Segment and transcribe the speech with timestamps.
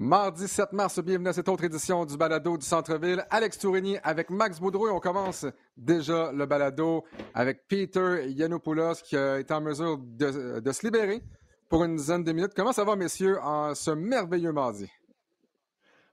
[0.00, 3.26] Mardi 7 mars, bienvenue à cette autre édition du balado du Centre-Ville.
[3.30, 5.44] Alex Tourigny avec Max Boudreau et on commence
[5.76, 11.20] déjà le balado avec Peter Yanopoulos qui été en mesure de, de, se libérer
[11.68, 12.52] pour une dizaine de minutes.
[12.54, 14.88] Comment ça va, messieurs, en ce merveilleux mardi?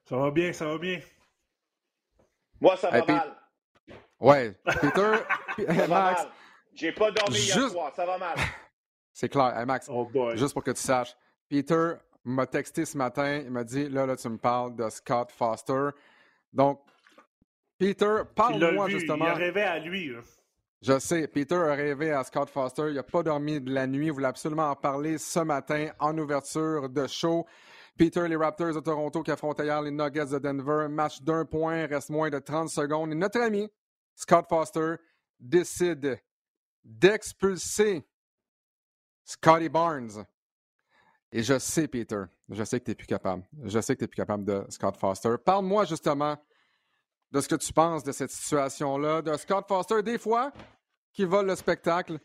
[0.10, 1.00] Ça va bien, ça va bien.
[2.60, 3.38] Moi, ça va hey, mal.
[4.20, 5.12] Ouais, Peter,
[5.78, 6.28] ça Max.
[6.74, 7.56] J'ai pas dormi juste...
[7.56, 8.36] hier soir, ça va mal.
[9.14, 9.56] C'est clair.
[9.56, 10.36] Hey, Max, oh boy.
[10.40, 11.16] juste pour que tu saches,
[11.48, 11.94] Peter
[12.26, 15.90] m'a texté ce matin, il m'a dit là, là, tu me parles de Scott Foster.
[16.52, 16.82] Donc,
[17.78, 19.26] Peter, parle-moi justement.
[19.26, 20.12] Il a rêvé à lui.
[20.82, 22.90] Je sais, Peter a rêvé à Scott Foster.
[22.90, 24.08] Il n'a pas dormi de la nuit.
[24.08, 27.46] Il voulait absolument en parler ce matin en ouverture de show.
[27.98, 30.88] Peter, les Raptors de Toronto qui affrontent hier les Nuggets de Denver.
[30.90, 33.12] Match d'un point, reste moins de 30 secondes.
[33.12, 33.70] Et notre ami,
[34.16, 34.96] Scott Foster,
[35.40, 36.20] décide
[36.84, 38.06] d'expulser
[39.24, 40.26] Scotty Barnes
[41.36, 43.44] et je sais, Peter, je sais que tu n'es plus capable.
[43.66, 45.36] Je sais que tu n'es plus capable de Scott Foster.
[45.44, 46.38] Parle-moi justement
[47.30, 50.54] de ce que tu penses de cette situation-là, de Scott Foster, des fois,
[51.12, 52.20] qui vole le spectacle,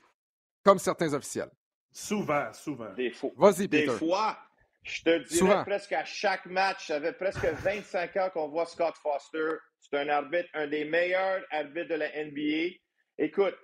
[0.63, 1.51] comme certains officiels.
[1.91, 2.93] Souvent, souvent.
[2.95, 3.31] Des fois.
[3.37, 3.87] Vas-y, Peter.
[3.87, 4.39] Des fois,
[4.85, 8.95] je te dirais presque à chaque match, ça fait presque 25 ans qu'on voit Scott
[9.03, 9.57] Foster.
[9.81, 12.77] C'est un arbitre, un des meilleurs arbitres de la NBA.
[13.19, 13.57] Écoute,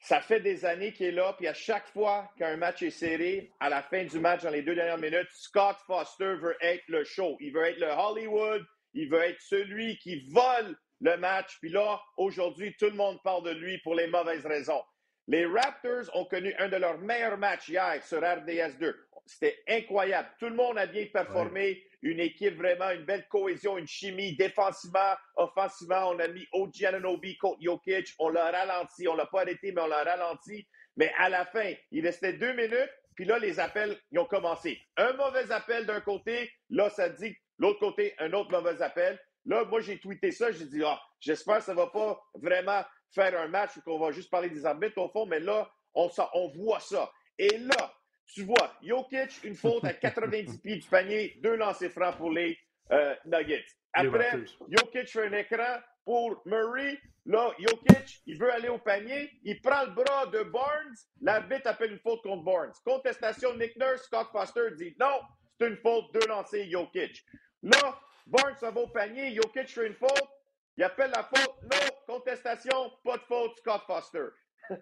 [0.00, 3.52] ça fait des années qu'il est là, puis à chaque fois qu'un match est serré,
[3.60, 7.04] à la fin du match, dans les deux dernières minutes, Scott Foster veut être le
[7.04, 7.36] show.
[7.40, 8.64] Il veut être le Hollywood.
[8.94, 11.58] Il veut être celui qui vole le match.
[11.60, 14.82] Puis là, aujourd'hui, tout le monde parle de lui pour les mauvaises raisons.
[15.28, 19.08] Les Raptors ont connu un de leurs meilleurs matchs hier sur RDS 2.
[19.30, 20.28] C'était incroyable.
[20.40, 21.84] Tout le monde a bien performé.
[22.02, 26.08] Une équipe vraiment, une belle cohésion, une chimie défensivement, offensivement.
[26.08, 28.08] On a mis OG Ananobi contre Jokic.
[28.18, 29.06] On l'a ralenti.
[29.06, 30.66] On l'a pas arrêté, mais on l'a ralenti.
[30.96, 32.90] Mais à la fin, il restait deux minutes.
[33.14, 34.80] Puis là, les appels, ils ont commencé.
[34.96, 36.50] Un mauvais appel d'un côté.
[36.70, 39.20] Là, ça dit l'autre côté, un autre mauvais appel.
[39.46, 40.50] Là, moi, j'ai tweeté ça.
[40.50, 42.82] J'ai dit, ah, j'espère que ça va pas vraiment
[43.14, 45.26] faire un match ou qu'on va juste parler des arbitres au fond.
[45.26, 47.12] Mais là, on, on voit ça.
[47.38, 47.94] Et là,
[48.32, 52.58] tu vois, Jokic, une faute à 90 pieds du panier, deux lancers francs pour les
[52.92, 53.64] euh, Nuggets.
[53.92, 54.32] Après,
[54.68, 56.98] Jokic fait un écran pour Murray.
[57.26, 59.30] Là, Jokic, il veut aller au panier.
[59.42, 60.94] Il prend le bras de Barnes.
[61.20, 62.72] L'arbitre appelle une faute contre Barnes.
[62.84, 64.04] Contestation Nick Nurse.
[64.04, 65.20] Scott Foster dit non,
[65.58, 67.24] c'est une faute, deux lancers Jokic.
[67.62, 69.34] Là, Barnes va au panier.
[69.34, 70.28] Jokic fait une faute.
[70.76, 71.62] Il appelle la faute.
[71.62, 74.28] Non, contestation, pas de faute, Scott Foster.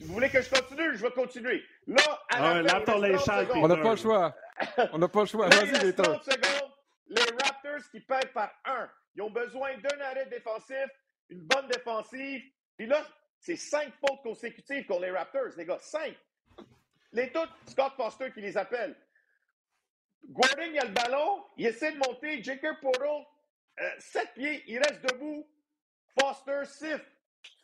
[0.00, 0.96] Vous voulez que je continue?
[0.96, 1.62] Je vais continuer.
[1.86, 2.94] Là, à la fin,
[3.54, 4.34] On n'a pas le choix.
[4.92, 5.48] On n'a pas le choix.
[5.48, 6.70] Vas-y, les 30 secondes.
[7.08, 8.88] Les Raptors qui perdent par un.
[9.14, 10.86] Ils ont besoin d'un arrêt défensif,
[11.28, 12.42] une bonne défensive.
[12.76, 13.04] Puis là,
[13.40, 15.78] c'est cinq fautes consécutives contre les Raptors, les gars.
[15.80, 16.16] Cinq.
[17.12, 18.96] Les toutes, Scott Foster qui les appelle.
[20.28, 21.44] Gordon, il a le ballon.
[21.56, 22.42] Il essaie de monter.
[22.42, 23.26] Jacob Portal,
[23.80, 24.62] euh, sept pieds.
[24.66, 25.46] Il reste debout.
[26.18, 27.04] Foster siffle.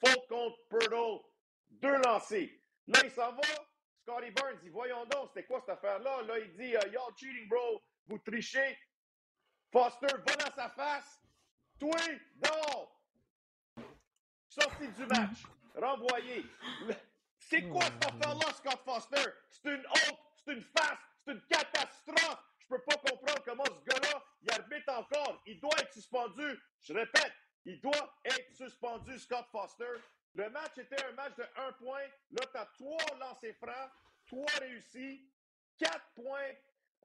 [0.05, 1.21] Faute contre Portal.
[1.81, 2.63] Deux lancés.
[2.87, 3.43] Là, il s'en va.
[4.03, 6.23] Scotty Burns dit Voyons donc, c'était quoi cette affaire-là?
[6.23, 7.83] Là, il dit euh, Y'all cheating, bro.
[8.07, 8.79] Vous trichez.
[9.73, 11.21] Foster va dans sa face.
[11.79, 11.97] Toi,
[12.45, 12.89] non.
[14.49, 15.43] Sorti du match.
[15.75, 16.45] Renvoyé.
[17.39, 19.31] C'est quoi cette affaire-là, Scott Foster?
[19.51, 22.39] C'est une honte, c'est une face, c'est une catastrophe.
[22.59, 25.43] Je peux pas comprendre comment ce gars-là, il arbitre encore.
[25.47, 26.59] Il doit être suspendu.
[26.81, 27.33] Je répète,
[27.65, 29.85] il doit être suspendu, Scott Foster.
[30.37, 32.03] Le match était un match de un point.
[32.33, 33.91] Là, tu as trois lancers francs,
[34.27, 35.27] trois réussis,
[35.79, 36.53] quatre points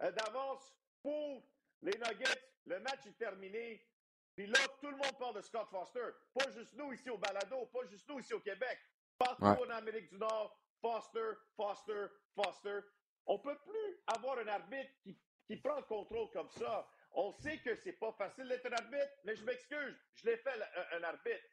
[0.01, 1.41] euh, d'avance pour
[1.81, 2.41] les Nuggets.
[2.65, 3.87] Le match est terminé.
[4.35, 6.09] Puis là, tout le monde parle de Scott Foster.
[6.33, 8.77] Pas juste nous ici au Balado, pas juste nous ici au Québec.
[9.17, 12.79] Partout en Amérique du Nord, Foster, Foster, Foster.
[13.27, 15.17] On ne peut plus avoir un arbitre qui,
[15.47, 16.85] qui prend le contrôle comme ça.
[17.13, 20.51] On sait que c'est pas facile d'être un arbitre, mais je m'excuse, je l'ai fait
[20.93, 21.43] un arbitre.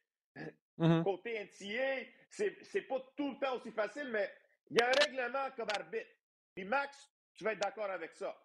[0.78, 1.02] Mm-hmm.
[1.02, 4.30] Côté NCA, c'est pas tout le temps aussi facile, mais
[4.70, 6.10] il y a un règlement comme arbitre.
[6.54, 8.36] Puis Max, tu vas être d'accord avec ça.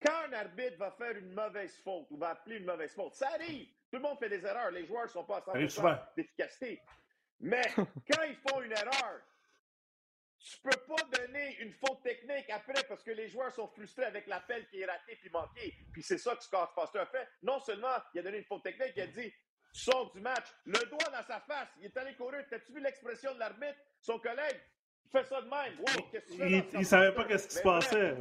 [0.00, 3.28] Quand un arbitre va faire une mauvaise faute ou va appeler une mauvaise faute, ça
[3.34, 3.68] arrive.
[3.90, 4.70] Tout le monde fait des erreurs.
[4.70, 6.80] Les joueurs ne sont pas à 100% d'efficacité.
[7.40, 9.20] Mais quand ils font une erreur,
[10.38, 14.04] tu ne peux pas donner une faute technique après parce que les joueurs sont frustrés
[14.04, 15.74] avec l'appel qui est raté puis manqué.
[15.92, 17.28] Puis c'est ça que Scott Foster a fait.
[17.42, 19.34] Non seulement il a donné une faute technique, il a dit
[19.72, 22.44] sort du match, le doigt dans sa face, il est allé courir.
[22.48, 23.78] T'as-tu vu l'expression de l'arbitre?
[24.00, 24.60] Son collègue,
[25.04, 26.64] il fait ça de même.
[26.72, 28.16] il, ne savait pas ce qui se passait.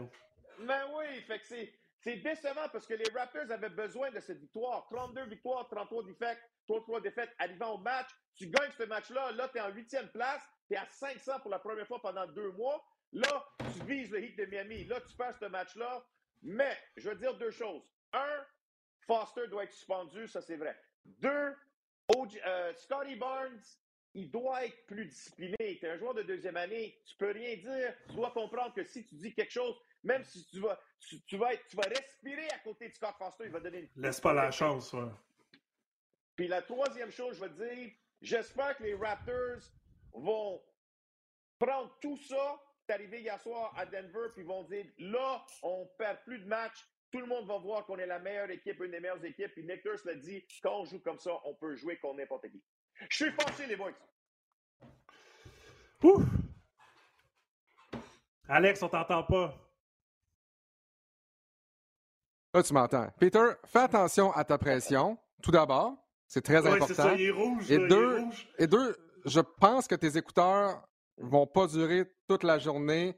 [0.59, 1.73] Mais oui, fait que c'est.
[1.99, 4.87] C'est décevant parce que les Raptors avaient besoin de cette victoire.
[4.89, 8.07] 32 victoires, 33 défaites, 33 défaites arrivant au match.
[8.35, 11.49] Tu gagnes ce match-là, là, tu es en huitième place, tu es à 500 pour
[11.49, 12.81] la première fois pendant deux mois.
[13.13, 14.85] Là, tu vises le Heat de Miami.
[14.85, 16.05] Là, tu passes ce match-là.
[16.43, 17.83] Mais, je veux dire deux choses.
[18.13, 18.45] Un,
[19.07, 20.77] Foster doit être suspendu, ça c'est vrai.
[21.19, 21.55] Deux,
[22.15, 23.61] OG, euh, Scotty Barnes,
[24.13, 25.55] il doit être plus discipliné.
[25.59, 27.93] Tu es un joueur de deuxième année, tu peux rien dire.
[28.09, 31.37] Tu dois comprendre que si tu dis quelque chose, même si tu vas, tu, tu
[31.37, 34.01] vas, être, tu vas respirer à côté de Scott Foster, il va donner une.
[34.01, 35.09] Laisse pas la chance, ouais.
[36.35, 39.61] Puis la troisième chose, je vais te dire, j'espère que les Raptors
[40.13, 40.61] vont
[41.59, 45.85] prendre tout ça qui est arrivé hier soir à Denver, puis vont dire là, on
[45.97, 46.87] perd plus de matchs.
[47.11, 49.53] Tout le monde va voir qu'on est la meilleure équipe, une des meilleures équipes.
[49.53, 52.49] Puis Nick Nurse l'a dit, quand on joue comme ça, on peut jouer contre n'importe
[52.49, 52.61] qui.
[53.09, 53.91] Je suis fâché, les boys.
[56.03, 56.23] Ouf!
[58.49, 59.55] Alex, on t'entend pas.
[62.53, 63.09] Là, tu m'entends.
[63.19, 65.95] Peter, fais attention à ta pression, tout d'abord.
[66.27, 66.93] C'est très Ouais, important.
[66.93, 67.71] ça, il est rouge.
[67.71, 68.47] Et là, il est deux, rouge.
[68.57, 70.85] et deux, je pense que tes écouteurs
[71.17, 73.17] vont pas durer toute la journée.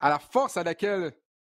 [0.00, 1.12] À la force à laquelle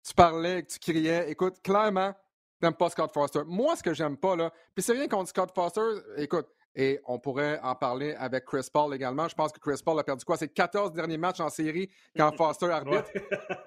[0.07, 2.15] tu parlais, que tu criais, écoute, clairement,
[2.61, 3.41] t'aimes pas Scott Foster.
[3.47, 5.81] Moi, ce que j'aime pas, là, puis c'est rien contre Scott Foster,
[6.17, 9.27] écoute, et on pourrait en parler avec Chris Paul également.
[9.29, 10.37] Je pense que Chris Paul a perdu quoi?
[10.37, 13.11] C'est 14 derniers matchs en série quand Foster arbitre.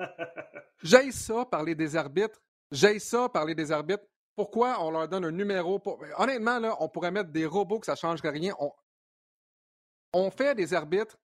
[0.84, 2.40] J'ai ça parler des arbitres.
[2.72, 4.04] J'ai ça parler des arbitres.
[4.36, 5.80] Pourquoi on leur donne un numéro?
[5.80, 6.00] Pour...
[6.18, 8.54] Honnêtement, là, on pourrait mettre des robots que ça ne changerait rien.
[8.60, 8.72] On...
[10.14, 11.18] on fait des arbitres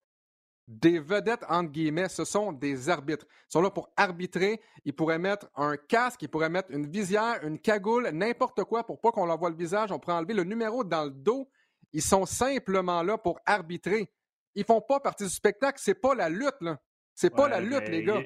[0.67, 2.09] des vedettes, entre guillemets.
[2.09, 3.25] Ce sont des arbitres.
[3.29, 4.59] Ils sont là pour arbitrer.
[4.83, 8.99] Ils pourraient mettre un casque, ils pourraient mettre une visière, une cagoule, n'importe quoi pour
[8.99, 9.91] pas qu'on leur voit le visage.
[9.91, 11.49] On pourrait enlever le numéro dans le dos.
[11.93, 14.11] Ils sont simplement là pour arbitrer.
[14.55, 15.79] Ils font pas partie du spectacle.
[15.81, 16.79] C'est pas la lutte, là.
[17.13, 18.21] C'est pas la lutte, les gars.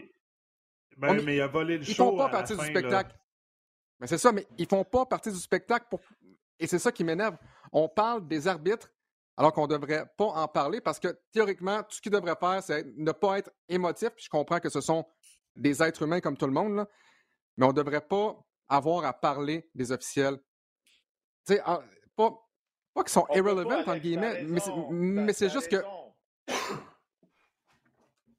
[0.97, 2.11] Ben, On- mais il a volé le Ils show.
[2.11, 2.69] font pas partie du fin, là.
[2.79, 3.15] spectacle.
[3.99, 5.99] Mais c'est ça, mais ils font pas partie du spectacle pour...
[6.57, 7.37] Et c'est ça qui m'énerve.
[7.71, 8.89] On parle des arbitres
[9.39, 12.83] alors qu'on devrait pas en parler parce que théoriquement, tout ce qu'ils devraient faire, c'est
[12.97, 14.09] ne pas être émotif.
[14.09, 15.05] Puis Je comprends que ce sont
[15.55, 16.87] des êtres humains comme tout le monde, là,
[17.55, 18.35] mais on devrait pas
[18.67, 20.37] avoir à parler des officiels.
[21.47, 21.61] Tu sais,
[22.17, 22.37] pas,
[22.93, 25.69] pas qu'ils sont On irrelevant, entre guillemets, mais c'est, raison, mais t'as- c'est t'as juste
[25.69, 26.15] que raison.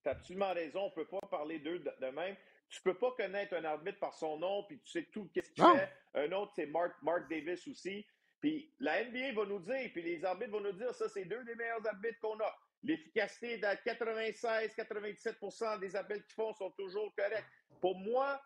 [0.03, 2.37] T'as absolument raison, on peut pas parler d'eux de, de même.
[2.69, 5.65] Tu peux pas connaître un arbitre par son nom, puis tu sais tout qu'est-ce qu'il
[5.65, 5.89] fait.
[6.15, 8.07] Un autre, c'est Mark, Mark Davis aussi.
[8.41, 11.45] Puis la NBA va nous dire, puis les arbitres vont nous dire, ça, c'est deux
[11.45, 12.59] des meilleurs arbitres qu'on a.
[12.83, 17.45] L'efficacité de 96-97% des appels qu'ils font sont toujours corrects.
[17.81, 18.43] Pour moi,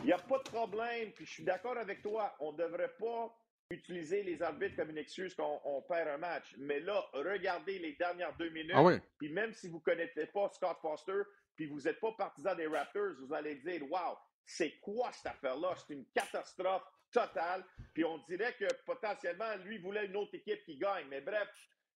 [0.00, 2.34] il n'y a pas de problème, puis je suis d'accord avec toi.
[2.40, 3.34] On ne devrait pas
[3.70, 6.54] utiliser les arbitres comme une excuse quand on, on perd un match.
[6.58, 8.74] Mais là, regardez les dernières deux minutes.
[8.74, 8.98] Ah oui.
[9.18, 11.22] Puis même si vous ne connaissez pas Scott Foster,
[11.56, 15.74] puis vous n'êtes pas partisan des Raptors, vous allez dire Wow, c'est quoi cette affaire-là?
[15.76, 17.64] C'est une catastrophe totale.
[17.94, 21.06] Puis on dirait que potentiellement, lui voulait une autre équipe qui gagne.
[21.08, 21.48] Mais bref,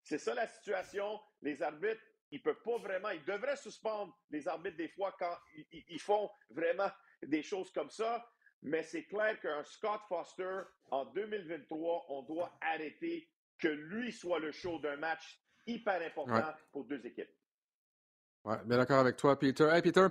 [0.03, 1.21] c'est ça la situation.
[1.43, 5.37] Les arbitres, ils ne peuvent pas vraiment, ils devraient suspendre les arbitres des fois quand
[5.57, 6.91] ils, ils- ils font vraiment
[7.23, 8.27] des choses comme ça.
[8.63, 10.61] Mais c'est clair qu'un Scott Foster,
[10.91, 13.29] en 2023, on doit arrêter
[13.59, 16.55] que lui soit le show d'un match hyper important Ouais.
[16.73, 17.31] pour deux équipes.
[18.45, 19.69] Ouais, bien d'accord avec toi, Peter.
[19.73, 20.07] Hey, Peter,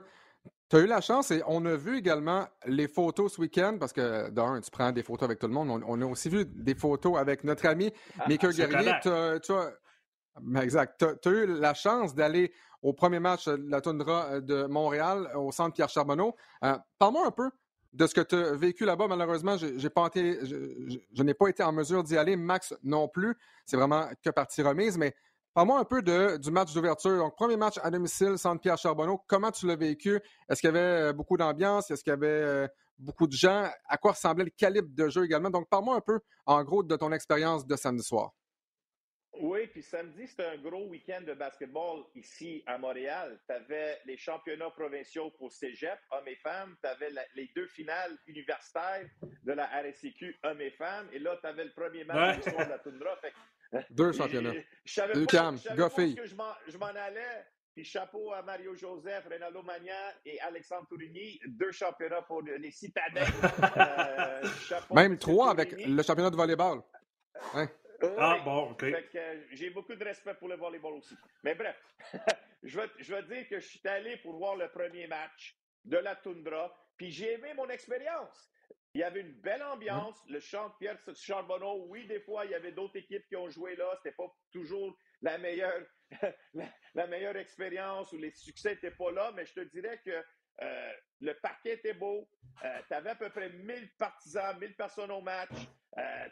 [0.72, 3.92] tu as eu la chance et on a vu également les photos ce week-end parce
[3.92, 5.70] que, d'un, tu prends des photos avec tout le monde.
[5.70, 7.92] On, on a aussi vu des photos avec notre ami
[8.30, 8.94] Mika c'est Guerrier.
[9.04, 11.06] Tu as, exact.
[11.22, 15.30] Tu as, eu la chance d'aller au premier match de la Toundra euh, de Montréal
[15.36, 16.36] au centre Pierre Charbonneau.
[16.64, 17.50] Euh, Parle-moi un peu
[17.92, 19.08] de ce que tu as vécu là-bas.
[19.10, 20.56] Malheureusement, j'ai j'ai pas été, je,
[20.88, 22.38] je- je n'ai pas été en mesure d'y aller.
[22.38, 23.36] Max non plus.
[23.66, 24.98] C'est vraiment que partie remise.
[24.98, 25.14] Mais
[25.54, 27.18] parle-moi un peu de, du match d'ouverture.
[27.18, 29.20] Donc, premier match à domicile, centre Pierre Charbonneau.
[29.28, 30.20] Comment tu l'as vécu?
[30.50, 30.80] Est-ce qu'il y avait
[31.10, 31.92] euh, beaucoup d'ambiance?
[31.92, 32.68] Est-ce qu'il y avait euh,
[32.98, 33.70] beaucoup de gens?
[33.88, 35.50] À quoi ressemblait le calibre de jeu également?
[35.50, 38.32] Donc, parle-moi un peu, en gros, de ton expérience de samedi soir.
[39.40, 43.40] Oui, puis samedi, c'était un gros week-end de basketball ici à Montréal.
[43.48, 46.76] Tu avais les championnats provinciaux pour cégep, hommes et femmes.
[46.84, 49.08] Tu avais les deux finales universitaires
[49.44, 51.08] de la RSCQ, hommes et femmes.
[51.14, 52.32] Et là, tu avais le premier match Ouais.
[52.34, 53.16] de l'histoire de la toundra.
[53.22, 53.38] Fait que-
[53.90, 54.54] Deux championnats.
[54.54, 57.46] Je, je savais Deux pas, cams, je savais pas que m'en- allais.
[57.74, 59.94] Puis chapeau à Mario Joseph, Renato Magnan
[60.26, 63.22] et Alexandre Tourigny, deux championnats pour les citadins.
[64.44, 66.82] Euh, Même trois avec le championnat de volleyball.
[67.54, 67.70] Hein?
[68.18, 68.44] Ah, Oui.
[68.44, 68.84] bon, OK.
[68.84, 71.16] Euh, j'ai beaucoup de respect pour le volleyball aussi.
[71.44, 71.76] Mais bref,
[72.64, 76.74] je, vais dire que je suis allé pour voir le premier match de la Toundra,
[76.98, 78.52] puis j'ai aimé mon expérience.
[78.94, 80.18] Il y avait une belle ambiance.
[80.28, 83.50] Le champ de Pierre Charbonneau, oui, des fois, il y avait d'autres équipes qui ont
[83.50, 83.90] joué là.
[83.98, 85.86] C'était pas toujours la meilleure,
[86.54, 90.24] la, la meilleure expérience ou les succès n'étaient pas là, mais je te dirais que
[90.62, 92.28] euh, le parquet était beau.
[92.88, 95.56] tu avais à peu près 1000 partisans, 1000 personnes au match.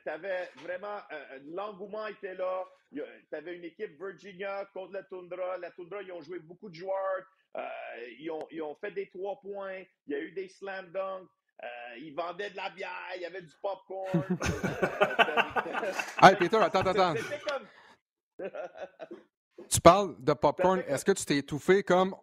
[0.03, 2.65] tu avais vraiment, euh, l'engouement était là.
[2.91, 3.01] Tu
[3.31, 5.57] avais une équipe Virginia contre la Tundra.
[5.57, 7.25] La Tundra, ils ont joué beaucoup de joueurs.
[7.57, 7.67] Euh,
[8.19, 9.83] ils, ont, ils ont fait des trois points.
[10.07, 11.29] Il y a eu des slam dunks.
[11.61, 14.07] Euh, il vendait de la bière, il y avait du popcorn.
[16.21, 17.15] hey, Peter, attends, attends.
[17.17, 17.67] C'était comme.
[19.69, 20.79] tu parles de popcorn.
[20.87, 22.15] Est-ce que tu t'es étouffé comme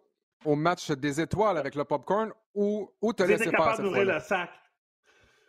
[0.45, 4.49] au match des étoiles avec le popcorn ou, ou te laissé faire cette le sac.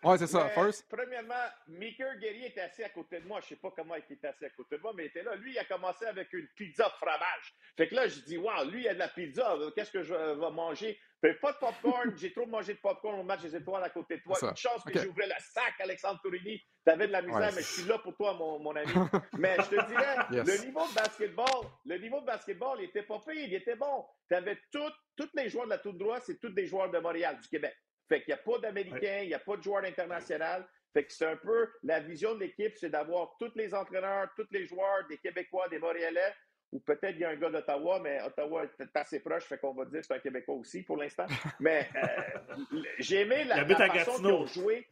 [0.04, 0.86] Ouais, c'est ça, first.
[0.88, 1.34] Premièrement,
[1.66, 3.40] Meeker Guerrier était assis à côté de moi.
[3.40, 5.34] Je sais pas comment il était assis à côté de moi, mais il était là.
[5.34, 7.54] Lui, il a commencé avec une pizza fromage.
[7.76, 9.56] Fait que là, je dis, wow, lui, il a de la pizza.
[9.74, 11.00] Qu'est-ce que je vais manger?
[11.20, 12.16] Fait pas de popcorn.
[12.16, 14.36] J'ai trop mangé de popcorn au match des étoiles à côté de toi.
[14.40, 16.60] Une chance que j'ouvrais le sac, Alexandre Tourini.
[16.84, 18.92] T'avais de la misère, mais je suis là pour toi, mon, mon ami.
[19.38, 23.20] mais je te dirais, le niveau de basketball, le niveau de basketball, il était pas
[23.26, 24.06] pire, il était bon.
[24.28, 27.48] T'avais tous les joueurs de la tour droite, c'est tous des joueurs de Montréal, du
[27.48, 27.74] Québec.
[28.08, 30.64] Fait qu'il n'y a pas d'Américains, il n'y a pas de joueurs internationaux.
[30.94, 34.46] Fait que c'est un peu la vision de l'équipe, c'est d'avoir tous les entraîneurs, tous
[34.50, 36.34] les joueurs, des Québécois, des Montréalais,
[36.72, 39.74] ou peut-être il y a un gars d'Ottawa, mais Ottawa est assez proche, fait qu'on
[39.74, 41.26] va dire que c'est un Québécois aussi pour l'instant.
[41.60, 44.86] Mais euh, j'ai aimé la, façon qu'ils ont joué.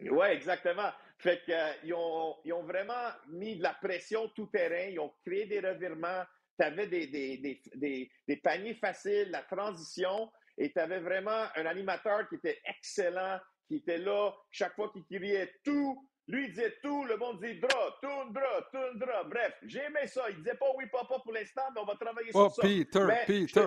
[0.00, 0.90] Oui, exactement.
[1.18, 1.54] Fait qu'ils
[1.92, 5.58] euh, ont, ils ont vraiment mis de la pression tout terrain, ils ont créé des
[5.58, 6.22] revirements,
[6.58, 11.66] tu avais des, des, des, des, paniers faciles, la transition, et tu avais vraiment un
[11.66, 16.08] animateur qui était excellent, qui était là chaque fois qu'il criait tout.
[16.28, 19.24] Lui, il disait tout, le monde disait dra, tundra, tundra.
[19.24, 20.28] Bref, j'aimais ça.
[20.28, 22.62] Il disait pas oui, papa pour l'instant, mais on va travailler sur ça.
[22.62, 23.66] Peter, Peter.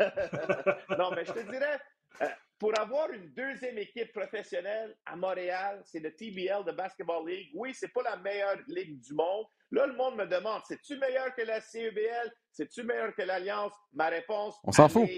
[0.98, 1.78] non, mais je te dirais,
[2.22, 2.26] euh,
[2.58, 7.50] pour avoir une deuxième équipe professionnelle à Montréal, c'est le TBL de Basketball League.
[7.54, 9.46] Oui, c'est pas la meilleure ligue du monde.
[9.70, 12.32] Là, le monde me demande, c'est-tu meilleur que la CEBL?
[12.50, 13.72] C'est-tu meilleur que l'Alliance?
[13.92, 15.08] Ma réponse, on s'en fout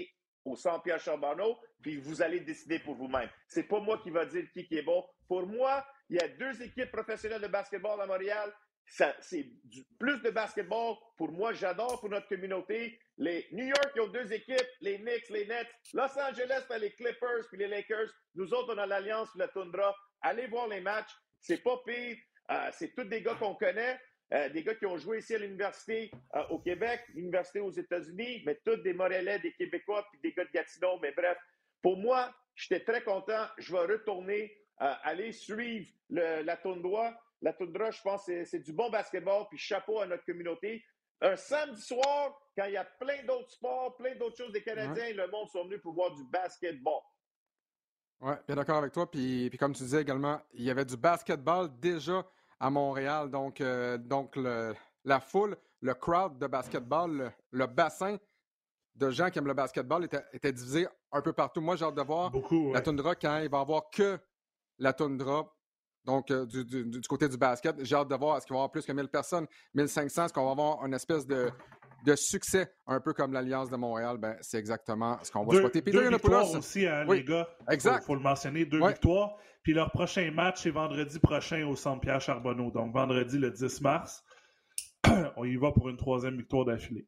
[0.45, 3.29] au centre Pierre Charbonneau, puis vous allez décider pour vous-même.
[3.47, 5.05] C'est pas moi qui va dire qui, qui est bon.
[5.27, 8.53] Pour moi, il y a deux équipes professionnelles de basketball à Montréal.
[8.85, 9.51] C'est
[9.99, 10.95] plus de basketball.
[11.17, 12.97] Pour moi, j'adore pour notre communauté.
[13.17, 15.67] Les New York, ils ont deux équipes, les Knicks, les Nets.
[15.93, 18.09] Los Angeles, les Clippers, puis les Lakers.
[18.35, 19.93] Nous autres, on a l'Alliance, la Tundra.
[20.21, 21.11] Allez voir les matchs.
[21.41, 22.15] C'est pas pire.
[22.49, 23.99] Euh, c'est tous des gars qu'on connaît.
[24.33, 28.43] Euh, des gars qui ont joué ici à l'université euh, au Québec, l'université aux États-Unis,
[28.45, 30.99] mais tous des Morelais, des Québécois, puis des gars de Gatineau.
[31.01, 31.37] Mais bref,
[31.81, 33.47] pour moi, j'étais très content.
[33.57, 37.13] Je vais retourner, euh, aller suivre la toundra.
[37.41, 40.83] La toundra, je pense, c'est du bon basketball, puis chapeau à notre communauté.
[41.21, 45.13] Un samedi soir, quand il y a plein d'autres sports, plein d'autres choses des Canadiens,
[45.13, 47.01] le monde sont venus pour voir du basketball.
[48.19, 49.09] Oui, bien d'accord avec toi.
[49.09, 52.25] Puis, puis comme tu disais également, il y avait du basketball déjà
[52.59, 53.29] à Montréal.
[53.29, 58.17] Donc, euh, donc la foule, le crowd de basketball, le, bassin
[58.95, 61.61] de gens qui aiment le basketball était, divisé un peu partout.
[61.61, 62.31] Moi, j'ai hâte de voir
[62.73, 64.19] la toundra quand il va y avoir que
[64.79, 65.53] la toundra.
[66.05, 68.71] Donc, euh, du, côté du basket, j'ai hâte de voir est-ce qu'il va y avoir
[68.71, 71.51] plus que 1000 personnes, 1500, est-ce qu'on va avoir une espèce de,
[72.05, 75.81] de succès, un peu comme l'Alliance de Montréal, ben, c'est exactement ce qu'on va souhaiter.
[75.81, 77.47] deux victoires aussi, hein, les gars.
[77.69, 78.03] Exact.
[78.03, 79.35] Il faut, le mentionner, deux victoires.
[79.63, 82.71] Puis leur prochain match, c'est vendredi prochain au Centre Pierre Charbonneau.
[82.71, 84.23] Donc, vendredi le 10 mars.
[85.35, 87.05] On y va pour une troisième victoire d'affilée.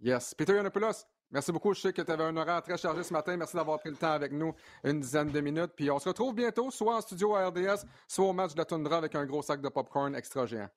[0.00, 0.34] Yes.
[0.34, 1.74] Peter Yanopoulos, merci beaucoup.
[1.74, 3.36] Je sais que tu avais un horaire très chargé ce matin.
[3.36, 5.72] Merci d'avoir pris le temps avec nous une dizaine de minutes.
[5.74, 8.64] Puis on se retrouve bientôt, soit en studio à RDS, soit au match de la
[8.64, 10.68] Tundra avec un gros sac de popcorn extra géant.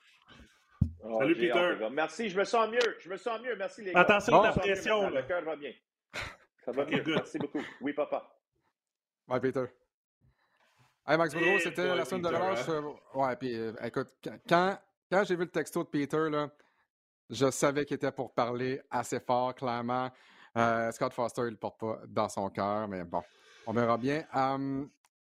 [1.04, 1.76] Oh, Salut Peter.
[1.92, 2.98] Merci, je me sens mieux.
[3.00, 3.56] Je me sens mieux.
[3.56, 4.00] Merci les gars.
[4.02, 5.10] Attention à la pression.
[5.10, 5.72] Le cœur va bien.
[6.64, 7.04] Ça va bien.
[7.06, 7.62] Merci beaucoup.
[7.82, 8.28] Oui, papa.
[9.28, 9.66] Bye, Peter.
[11.08, 12.68] Hey, Max Boudreau, c'était la semaine de relâche.
[12.68, 12.84] Hein?
[12.84, 14.10] Euh, ouais, puis euh, écoute,
[14.50, 14.78] quand,
[15.12, 16.50] quand j'ai vu le texto de Peter, là,
[17.30, 20.10] je savais qu'il était pour parler assez fort, clairement.
[20.58, 23.22] Euh, Scott Foster, il ne le porte pas dans son cœur, mais bon,
[23.68, 24.24] on verra bien.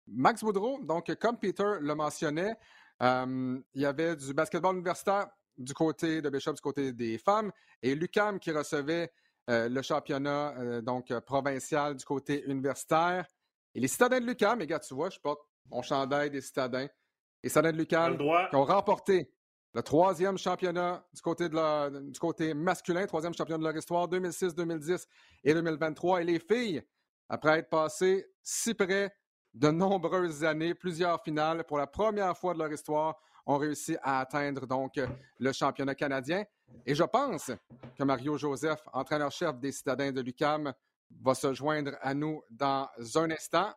[0.07, 2.55] Max Boudreau, donc, comme Peter le mentionnait,
[2.99, 7.95] il y avait du basketball universitaire du côté de Bishop, du côté des femmes, et
[7.95, 9.11] Lucam qui recevait
[9.47, 13.25] le championnat donc provincial du côté universitaire.
[13.73, 16.87] Et les citadins de Lucam, les gars, tu vois, je porte mon chandail des citadins.
[17.41, 19.31] Les citadins de Lucam qui ont remporté
[19.73, 21.21] le troisième championnat du
[22.19, 25.07] côté, masculin, troisième championnat de leur histoire, 2006, 2010
[25.43, 26.21] et 2023.
[26.21, 26.83] Et les filles,
[27.29, 29.15] après être passées si près
[29.53, 34.19] de nombreuses années, plusieurs finales, pour la première fois de leur histoire, ont réussi à
[34.19, 34.99] atteindre donc
[35.39, 36.43] le championnat canadien.
[36.85, 37.51] Et je pense
[37.97, 40.73] que Mario Joseph, entraîneur-chef des citadins de l'UCAM,
[41.21, 43.73] va se joindre à nous dans un instant.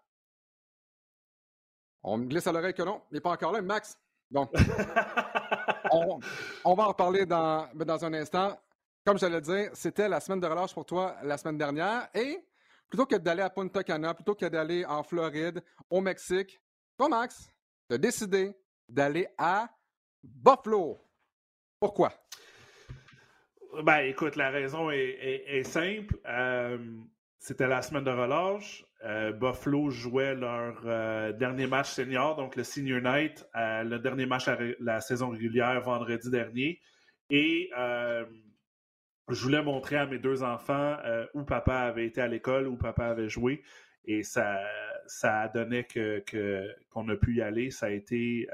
[2.03, 3.99] On me glisse à l'oreille que non, il n'est pas encore là, Max.
[4.31, 4.51] Donc,
[6.65, 8.59] on, va en parler dans, dans un instant.
[9.05, 12.09] Comme je le dire, c'était la semaine de relâche pour toi la semaine dernière.
[12.15, 12.45] Et
[12.89, 16.61] plutôt que d'aller à Punta Cana, plutôt que d'aller en Floride, au Mexique,
[16.97, 17.51] toi, Max,
[17.89, 18.57] tu as décidé
[18.89, 19.69] d'aller à
[20.23, 20.99] Buffalo.
[21.79, 22.13] Pourquoi?
[23.83, 26.17] Ben, écoute, la raison est, simple.
[26.27, 26.79] Euh,
[27.45, 28.87] c'était la semaine de relâche.
[29.39, 35.03] Buffalo jouait leur dernier match senior, donc le Senior Night, le dernier match à la
[35.03, 36.81] saison régulière vendredi dernier.
[37.29, 37.69] Et
[39.29, 40.97] je voulais montrer à mes deux enfants
[41.35, 43.63] où papa avait été à l'école, où papa avait joué.
[44.07, 44.59] Et ça,
[45.07, 46.25] ça que,
[46.89, 47.71] qu'on a pu y aller.
[47.71, 48.49] Ça a été,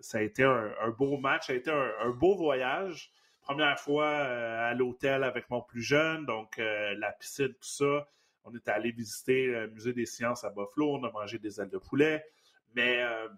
[0.00, 3.12] ça a été un, beau match, ça a été un beau voyage
[3.46, 8.08] première fois euh, à l'hôtel avec mon plus jeune, donc euh, la piscine, tout ça.
[8.44, 11.70] On est allé visiter le musée des sciences à Buffalo, on a mangé des ailes
[11.70, 12.24] de poulet.
[12.74, 13.28] Mais euh,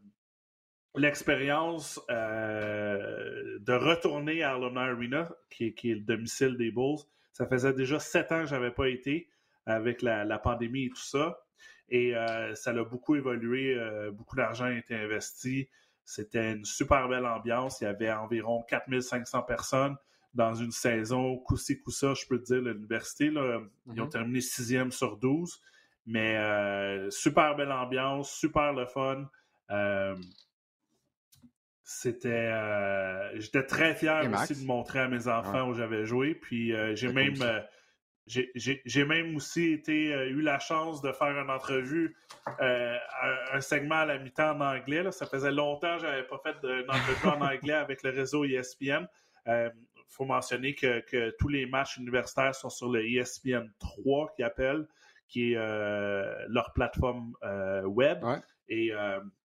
[0.95, 6.99] l'expérience de retourner à Alumni Arena, qui, est le domicile des Bulls,
[7.33, 9.29] ça faisait déjà sept ans que je n'avais pas été
[9.65, 11.41] avec la, pandémie et tout ça.
[11.89, 12.13] Et
[12.55, 13.79] ça a beaucoup évolué,
[14.13, 15.69] beaucoup d'argent a été investi.
[16.09, 17.83] C'était une super belle ambiance.
[17.83, 19.95] Il y avait environ 4500 personnes
[20.33, 23.27] dans une saison coup-ci, coup-ça, je peux te dire, l'université.
[23.27, 24.09] Ils ont mm-hmm.
[24.09, 25.61] terminé sixième sur 12.
[26.07, 29.29] Mais euh, super belle ambiance, super le fun.
[29.71, 30.17] Euh,
[31.85, 32.53] c'était.
[32.55, 36.35] Euh, j'étais très fier aussi de montrer à mes enfants où j'avais joué.
[36.35, 37.35] Puis j'ai même.
[38.29, 42.17] J'ai même aussi été, euh, eu la chance de faire une entrevue,
[42.61, 42.97] euh,
[43.53, 45.11] un, segment à la mi-temps en anglais.
[45.13, 48.45] Ça faisait longtemps que je n'avais pas fait une entrevue en anglais avec le réseau
[48.45, 49.07] ESPN.
[49.47, 49.71] Il euh,
[50.09, 54.87] faut mentionner que, tous les matchs universitaires sont sur le ESPN 3 qui appelle,
[55.29, 57.35] qui est leur plateforme
[57.85, 58.25] web.
[58.69, 58.93] Et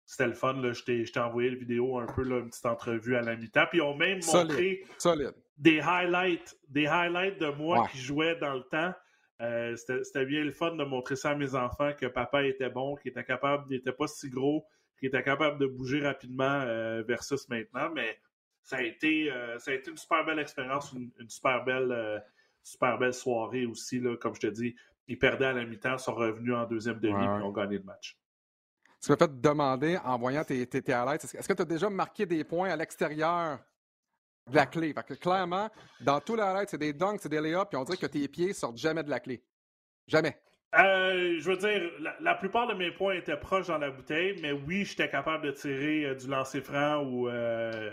[0.05, 0.55] c'était le fun.
[0.61, 3.65] Je t'ai envoyé la vidéo, un peu une petite entrevue à la mi-temps.
[3.69, 4.83] Puis ils ont même montré.
[4.97, 8.93] Solide des highlights, des highlights de moi qui jouais dans le temps.
[9.41, 12.95] Euh, c'était bien le fun de montrer ça à mes enfants que papa était bon,
[12.95, 14.65] qu'il était capable, il n'était pas si gros,
[14.99, 17.91] qu'il était capable de bouger rapidement euh, versus maintenant.
[17.93, 18.19] Mais
[18.63, 22.23] ça a été, euh, ça a été une super belle expérience, une, super belle,
[22.63, 23.99] super belle soirée aussi.
[23.99, 24.75] Là, comme je te dis,
[25.07, 28.17] ils perdaient à la mi-temps, sont revenus en deuxième demi et ont gagné le match.
[28.99, 31.65] Tu m'as fait te demander en voyant tes, tes, tes highlights, est-ce que tu as
[31.65, 33.59] déjà marqué des points à l'extérieur
[34.49, 34.93] de la clé.
[34.93, 35.69] Fait que clairement,
[36.01, 38.53] dans tout l'arrêt, c'est des dunks, c'est des layups, puis on dirait que tes pieds
[38.53, 39.43] sortent jamais de la clé.
[40.07, 40.37] Jamais.
[40.79, 41.81] Euh, je veux dire,
[42.21, 45.51] la, plupart de mes points étaient proches dans la bouteille, mais oui, j'étais capable de
[45.51, 47.91] tirer euh, du lancer franc ou euh,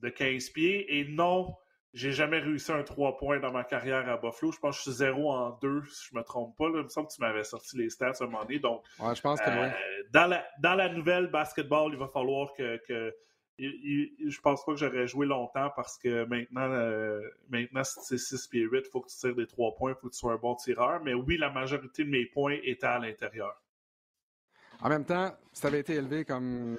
[0.00, 0.98] de 15 pieds.
[0.98, 1.54] Et non,
[1.92, 4.50] j'ai jamais réussi un 3 points dans ma carrière à Buffalo.
[4.50, 6.66] Je pense que je suis 0 en 2, si je me trompe pas.
[6.74, 8.58] Il me semble que tu m'avais sorti les stats à un moment donné.
[8.58, 9.68] Donc, je pense que oui.
[10.12, 13.14] dans, la, dans la nouvelle basketball, il va falloir que
[13.58, 18.48] je pense pas que j'aurais joué longtemps parce que maintenant, euh, maintenant si c'est 6
[18.48, 20.34] pieds 8, il faut que tu tires des 3 points, il faut que tu sois
[20.34, 21.02] un bon tireur.
[21.02, 23.60] Mais oui, la majorité de mes points étaient à l'intérieur.
[24.80, 26.76] En même temps, si tu avais été élevé comme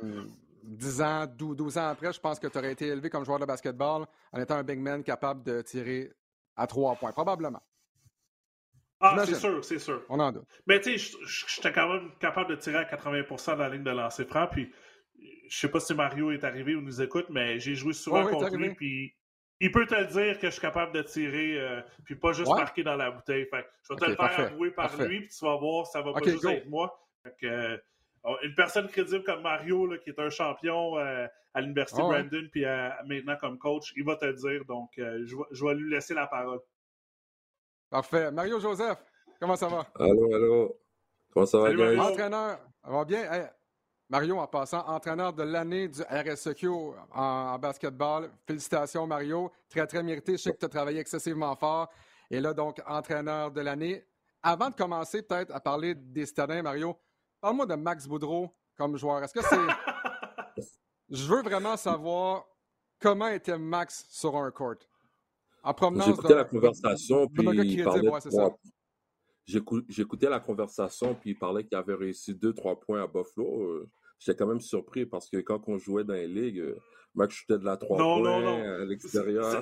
[0.64, 3.46] 10 ans, 12, ans après, je pense que tu aurais été élevé comme joueur de
[3.46, 6.12] basketball en étant un big man capable de tirer
[6.56, 7.62] à 3 points, probablement.
[9.00, 10.04] Ah, c'est sûr, c'est sûr.
[10.10, 10.48] On en doute.
[10.66, 13.92] Mais tu sais, j'étais quand même capable de tirer à 80% de la ligne de
[13.92, 14.72] lancer franc, puis
[15.50, 18.56] je sais pas si Mario est arrivé ou nous écoute, mais j'ai joué souvent contre
[18.56, 19.16] lui, puis
[19.60, 22.50] il peut te le dire que je suis capable de tirer, euh, puis pas juste
[22.50, 23.46] marquer dans la bouteille.
[23.46, 26.14] Fait je vais te le faire avouer par lui, puis tu vas voir, ça va
[26.14, 27.00] pas juste être moi.
[27.44, 27.78] Euh,
[28.44, 32.66] une personne crédible comme Mario, qui est un champion euh, à l'Université Brandon, puis
[33.06, 34.66] maintenant comme coach, il va te le dire.
[34.66, 36.60] Donc, je, vais lui laisser la parole.
[37.90, 38.32] Parfait.
[38.32, 39.00] Mario Joseph,
[39.40, 39.88] comment ça va?
[39.96, 40.80] Allô, allô.
[41.34, 42.02] Comment ça va, Mario?
[42.02, 43.50] Entraîneur, ça va bien?
[44.10, 46.70] Mario, en passant, entraîneur de l'année du RSEQ
[47.14, 48.32] en, basketball.
[48.46, 49.52] Félicitations, Mario.
[49.70, 50.34] Très, très mérité.
[50.34, 51.90] Je sais que tu as travaillé excessivement fort.
[52.32, 54.06] Et là, donc, entraîneur de l'année.
[54.42, 56.96] Avant de commencer, peut-être, à parler des citadins, Mario,
[57.42, 59.24] parle-moi de Max Boudreau comme joueur.
[59.24, 59.58] Est-ce que c'est.
[61.10, 62.46] Je veux vraiment savoir
[63.02, 64.76] comment était Max sur un court?
[65.64, 66.08] En promenance.
[66.08, 68.10] J'écoutais la conversation, puis il parlait
[69.48, 73.62] J'écoutais la conversation, puis il parlait qu'il avait réussi deux, trois points à Buffalo.
[73.62, 76.76] Euh, j'étais quand même surpris parce que quand on jouait dans les ligues, euh,
[77.16, 79.62] Max chutait de la trois points à l'extérieur.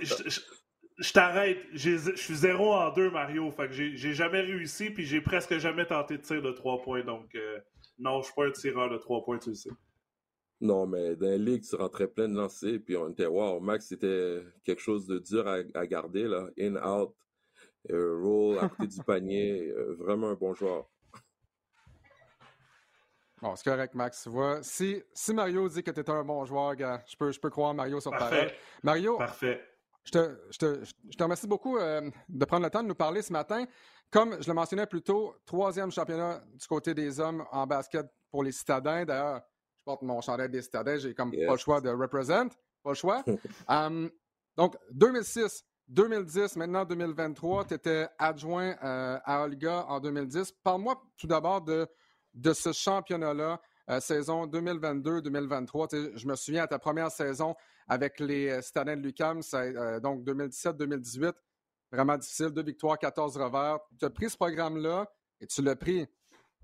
[0.98, 1.60] Je, t'arrête.
[1.74, 3.52] Je suis zéro en deux, Mario.
[3.52, 7.04] Fait que j'ai jamais réussi, puis j'ai presque jamais tenté de tirer de trois points.
[7.04, 7.60] Donc, euh,
[8.00, 9.70] non, je suis pas un tireur de trois points, tu le sais.
[10.62, 13.88] Non, mais dans les ligues, tu rentrais plein de lancers, puis on était, wow, Max,
[13.88, 16.50] c'était quelque chose de dur à, à garder, là.
[16.58, 17.14] In, out,
[17.92, 19.70] euh, roll à côté du panier.
[19.70, 20.86] Euh, vraiment un bon joueur.
[23.42, 24.24] Bon, c'est correct, Max.
[24.24, 27.32] Tu vois, si, si Mario dit que tu es un bon joueur, gars, je peux,
[27.32, 28.52] je peux croire Mario sur parole.
[28.82, 29.62] Mario, Parfait.
[30.06, 32.96] Je te, je, te, je te remercie beaucoup euh, de prendre le temps de nous
[32.96, 33.66] parler ce matin.
[34.12, 38.44] Comme je le mentionnais plus tôt, troisième championnat du côté des hommes en basket pour
[38.44, 39.04] les citadins.
[39.04, 39.42] D'ailleurs,
[39.76, 40.98] je porte mon chandail des citadins.
[40.98, 42.50] J'ai comme pas le choix de represent.
[42.84, 43.24] Pas le choix.
[43.68, 44.10] um,
[44.56, 50.52] donc, 2006, 2010, maintenant 2023, tu étais adjoint euh, à Olga en 2010.
[50.64, 51.88] Parle-moi tout d'abord de,
[52.54, 56.18] ce championnat-là, euh, saison 2022-2023.
[56.18, 57.56] Je me souviens à ta première saison
[57.88, 59.42] avec les euh, Stadins de Lucam,
[60.02, 61.34] donc 2017-2018,
[61.92, 63.78] vraiment difficile, deux victoires, 14 revers.
[64.00, 65.08] Tu as pris ce programme-là
[65.40, 66.08] et tu l'as pris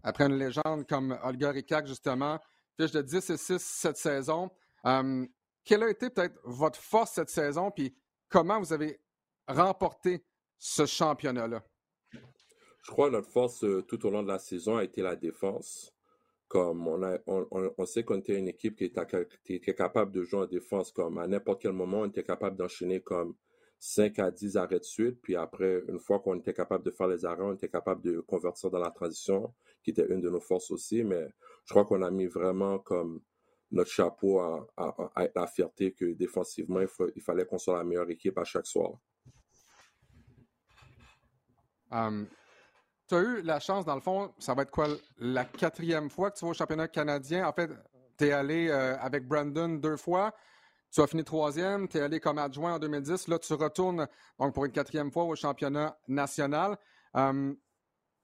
[0.01, 2.39] après une légende comme Olga Rikak, justement.
[2.75, 4.49] Fiche de 10 et 6 cette saison.
[5.63, 7.95] quelle a été peut-être votre force cette saison, puis
[8.27, 8.99] comment vous avez
[9.51, 10.23] remporté
[10.57, 11.63] ce championnat-là?
[12.83, 15.15] Je crois que notre force euh, tout au long de la saison a été la
[15.15, 15.93] défense.
[16.47, 20.45] Comme on, a, on, sait qu'on était une équipe qui était, capable de jouer en
[20.47, 23.35] défense, comme à n'importe quel moment, on était capable d'enchaîner comme
[23.79, 25.21] 5 à 10 arrêts de suite.
[25.21, 28.19] Puis après, une fois qu'on était capable de faire les arrêts, on était capable de
[28.19, 31.05] convertir dans la transition, qui était une de nos forces aussi.
[31.05, 31.25] Mais
[31.63, 33.21] je crois qu'on a mis vraiment comme
[33.71, 34.67] notre chapeau à,
[35.33, 36.81] la fierté que défensivement,
[37.15, 38.91] il fallait qu'on soit la meilleure équipe à chaque soir.
[41.91, 42.27] Um,
[43.07, 46.31] tu as eu la chance, dans le fond, ça va être quoi, la quatrième fois
[46.31, 47.45] que tu vas au championnat canadien?
[47.45, 47.69] En fait,
[48.17, 50.33] tu es allé euh, avec Brandon deux fois.
[50.91, 53.27] Tu as fini troisième, tu es allé comme adjoint en 2010.
[53.27, 54.07] Là, tu retournes
[54.39, 56.77] donc pour une quatrième fois au championnat national.
[57.13, 57.57] Um,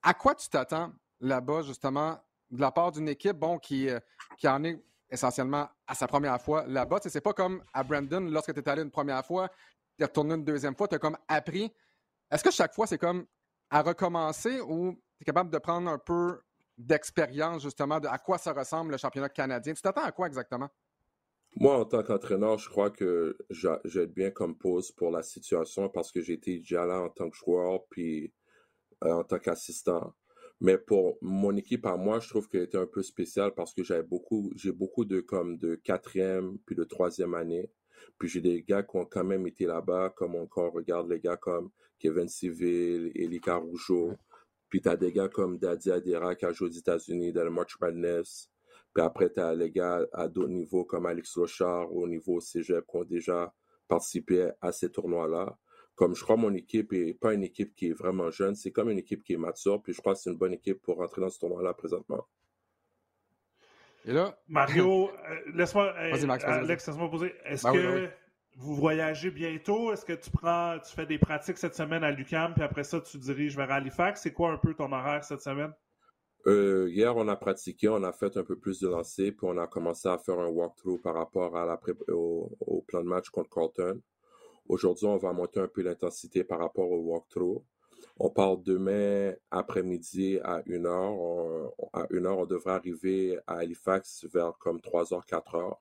[0.02, 2.18] à quoi tu t'attends là-bas, justement,
[2.50, 4.00] de la part d'une équipe bon, qui, euh,
[4.38, 6.98] qui en est essentiellement à sa première fois là-bas?
[7.02, 9.48] C'est pas comme à Brandon, lorsque tu es allé une première fois,
[9.96, 11.72] tu es retourné une deuxième fois, tu as comme appris.
[12.30, 13.26] Est-ce que chaque fois, c'est comme
[13.70, 16.40] à recommencer ou tu es capable de prendre un peu
[16.76, 19.74] d'expérience justement de à quoi ça ressemble le championnat canadien?
[19.74, 20.68] Tu t'attends à quoi exactement?
[21.56, 23.36] Moi, en tant qu'entraîneur, je crois que
[23.84, 27.30] j'ai bien comme pause pour la situation parce que j'ai été déjà là en tant
[27.30, 28.32] que joueur puis
[29.04, 30.14] euh, en tant qu'assistant.
[30.60, 33.82] Mais pour mon équipe à moi, je trouve qu'elle était un peu spéciale parce que
[33.82, 37.70] j'avais beaucoup, j'ai beaucoup de comme de quatrième puis de troisième année.
[38.18, 41.20] Puis j'ai des gars qui ont quand même été là-bas, comme on, on regarde les
[41.20, 44.12] gars comme Kevin Civil, Elika Rougeau.
[44.68, 47.78] Puis t'as des gars comme Daddy Adira qui a joué aux États-Unis dans le March
[47.80, 48.50] Madness.
[48.94, 52.96] Puis après, t'as les gars à d'autres niveaux comme Alex Rochard au niveau cégep qui
[52.96, 53.52] ont déjà
[53.86, 55.56] participé à ces tournois-là.
[55.94, 58.90] Comme je crois mon équipe est pas une équipe qui est vraiment jeune, c'est comme
[58.90, 59.82] une équipe qui est mature.
[59.82, 62.26] Puis je crois que c'est une bonne équipe pour rentrer dans ce tournoi-là présentement.
[64.08, 67.34] Et là, Mario, euh, laisse-moi, euh, Alex, laisse-moi poser.
[67.44, 68.08] Est-ce ben que
[68.56, 69.92] vous voyagez bientôt?
[69.92, 73.02] Est-ce que tu prends, tu fais des pratiques cette semaine à l'UCAM, puis après ça,
[73.02, 74.22] tu diriges vers Halifax?
[74.22, 75.74] C'est quoi un peu ton horaire cette semaine?
[76.46, 79.58] Euh, hier, on a pratiqué, on a fait un peu plus de lancers, puis on
[79.58, 81.78] a commencé à faire un walkthrough par rapport à la
[82.14, 84.00] au, plan de match contre Carlton.
[84.70, 87.62] Aujourd'hui, on va monter un peu l'intensité par rapport au walkthrough.
[88.18, 91.72] On part demain après-midi à 1h.
[91.92, 95.76] à 1h, on devrait arriver à Halifax vers comme 3h, 4h.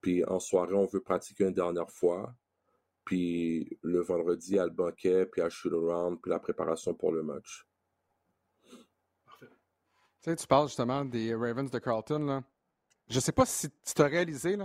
[0.00, 2.34] Puis en soirée, on veut pratiquer une dernière fois.
[3.04, 7.66] Puis le vendredi, à le banquet, puis à shoot-around, puis la préparation pour le match.
[9.24, 10.36] Parfait.
[10.36, 12.20] Tu parles justement des Ravens de Carlton.
[12.20, 12.42] Là.
[13.08, 14.56] Je sais pas si tu t'as réalisé,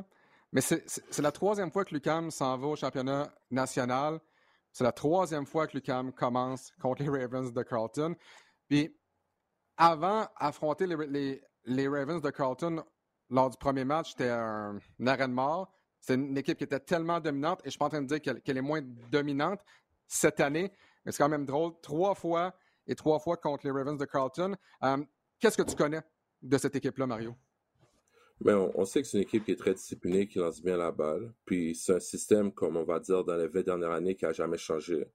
[0.52, 4.20] mais c'est la troisième fois que Lucam s'en va au championnat national.
[4.74, 8.16] C'est la troisième fois que Lucam commence contre les Ravens de Carlton.
[8.68, 8.94] Puis
[9.78, 12.84] avant affronter les, les Ravens de Carlton,
[13.30, 15.72] lors du premier match, c'était un, arène mort.
[16.00, 18.22] C'est une équipe qui était tellement dominante, et je suis pas en train de dire
[18.22, 19.62] qu'elle est moins dominante
[20.06, 20.72] cette année,
[21.06, 21.74] mais c'est quand même drôle.
[21.82, 22.54] Trois fois
[22.86, 24.56] et trois fois contre les Ravens de Carlton.
[24.84, 24.98] Euh,
[25.40, 26.02] qu'est-ce que tu connais
[26.42, 27.36] de cette équipe-là, Mario?
[28.42, 30.92] Ben, on, sait que c'est une équipe qui est très disciplinée, qui lance bien la
[30.92, 31.34] balle.
[31.46, 34.34] Puis c'est un système, comme on va dire, dans les 20 dernières années, qui n'a
[34.34, 35.06] jamais changé.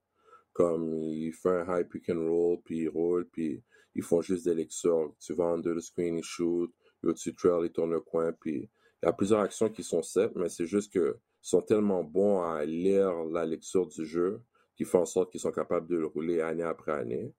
[0.53, 3.63] Comme ils font un high pick and roll, puis ils roulent, puis
[3.95, 5.15] ils font juste des lectures.
[5.21, 6.73] Tu vas under the screen, ils shoot
[7.05, 8.69] au-dessus trail, il tourne le coin, puis
[9.03, 12.43] il y a plusieurs actions qui sont simples, mais c'est juste qu'ils sont tellement bons
[12.43, 14.43] à lire la lecture du jeu
[14.77, 17.35] qu'ils font en sorte qu'ils sont capables de le rouler année après année.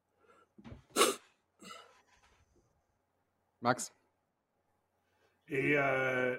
[3.61, 3.93] Max?
[5.49, 6.37] Et euh,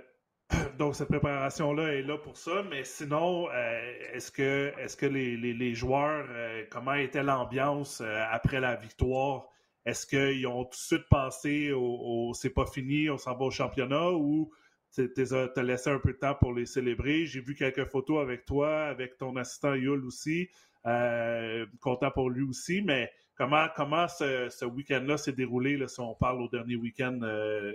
[0.79, 5.07] donc, cette préparation-là est là pour ça, mais sinon, euh, est-ce que, est -ce que
[5.07, 9.49] les, les, joueurs, euh, comment était l'ambiance après la victoire?
[9.87, 13.51] Est-ce qu'ils ont tout de suite pensé au, c'est pas fini, on s'en va au
[13.51, 14.53] championnat ou
[14.95, 17.25] tu as laissé un peu de temps pour les célébrer?
[17.27, 20.51] J'ai vu quelques photos avec toi, avec ton assistant Yul aussi.
[20.87, 26.15] Euh, content pour lui aussi, mais comment, comment ce, week-end-là s'est déroulé là, si on
[26.15, 27.75] parle au dernier week-end euh,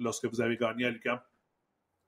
[0.00, 1.20] lorsque vous avez gagné à l'UQAM?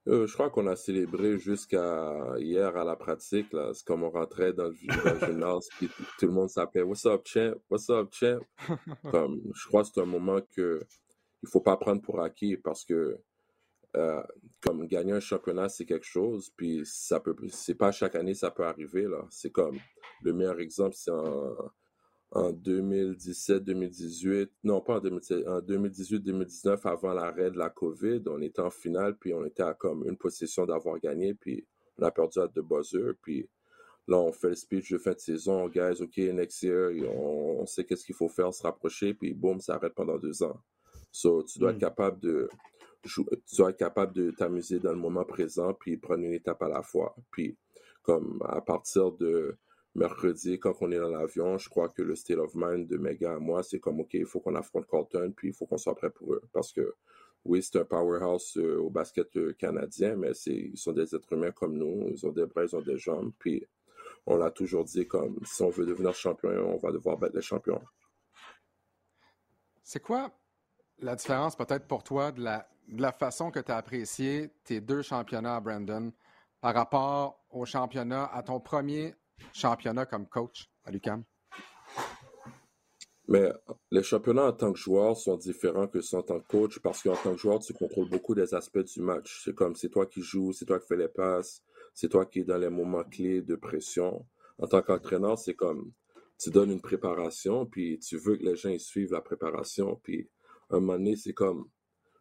[0.08, 3.54] Euh, je crois qu'on a célébré jusqu'à hier à la pratique.
[3.72, 4.74] C'est comme on rentrait dans le,
[5.26, 7.54] gymnase, puis tout le monde s'appelait What's up, champ?
[7.70, 8.40] What's up, champ?
[9.12, 10.80] Comme, je crois que c'est un moment que
[11.44, 13.18] il faut pas prendre pour acquis parce que
[13.96, 14.22] euh,
[14.60, 18.50] comme gagner un championnat, c'est quelque chose, puis ça peut, c'est pas chaque année ça
[18.50, 19.26] peut arriver là.
[19.30, 19.78] C'est comme
[20.22, 21.54] le meilleur exemple, c'est en,
[22.34, 29.16] en 2017-2018, non pas en 2018-2019, avant l'arrêt de la COVID, on était en finale,
[29.18, 31.66] puis on était à comme une possession d'avoir gagné, puis
[31.98, 33.50] on a perdu à deux buzzers, puis
[34.08, 37.84] là on fait le speech de fin de saison, guys, ok, next year, on, sait
[37.84, 40.58] qu'est-ce qu'il faut faire, se rapprocher, puis boum, ça arrête pendant deux ans.
[41.10, 41.80] So, tu dois être mm.
[41.80, 42.48] capable de
[43.04, 43.20] tu
[43.56, 46.82] dois être capable de t'amuser dans le moment présent, puis prendre une étape à la
[46.82, 47.16] fois.
[47.32, 47.58] Puis,
[48.02, 49.56] comme à partir de
[49.94, 53.16] mercredi, quand on est dans l'avion, je crois que le state of mind de mes
[53.16, 55.78] gars à moi, c'est comme, OK, il faut qu'on affronte Colton, puis il faut qu'on
[55.78, 56.42] soit prêt pour eux.
[56.52, 56.94] Parce que,
[57.44, 61.50] oui, c'est un powerhouse euh, au basket euh, canadien, mais ils sont des êtres humains
[61.50, 62.08] comme nous.
[62.08, 63.32] Ils ont des bras, ils ont des jambes.
[63.38, 63.66] Puis,
[64.26, 67.42] on l'a toujours dit comme, si on veut devenir champion, on va devoir battre les
[67.42, 67.82] champions.
[69.82, 70.30] C'est quoi
[70.98, 74.80] la différence peut-être pour toi de la, de la façon que tu as apprécié tes
[74.80, 76.12] deux championnats Brandon
[76.60, 79.16] par rapport au championnat, à ton premier
[79.52, 81.24] championnat comme coach à l'UCAM?
[83.28, 83.50] Mais
[83.90, 87.02] les championnats en tant que joueur sont différents que ceux en tant que coach parce
[87.02, 89.42] qu'en tant que joueur, tu contrôles beaucoup des aspects du match.
[89.44, 91.62] C'est comme c'est toi qui joues, c'est toi qui fais les passes,
[91.94, 94.26] c'est toi qui es dans les moments clés de pression.
[94.58, 95.92] En tant qu'entraîneur, c'est comme
[96.38, 100.28] tu donnes une préparation, puis tu veux que les gens suivent la préparation, puis
[100.70, 101.68] un moment donné, c'est comme,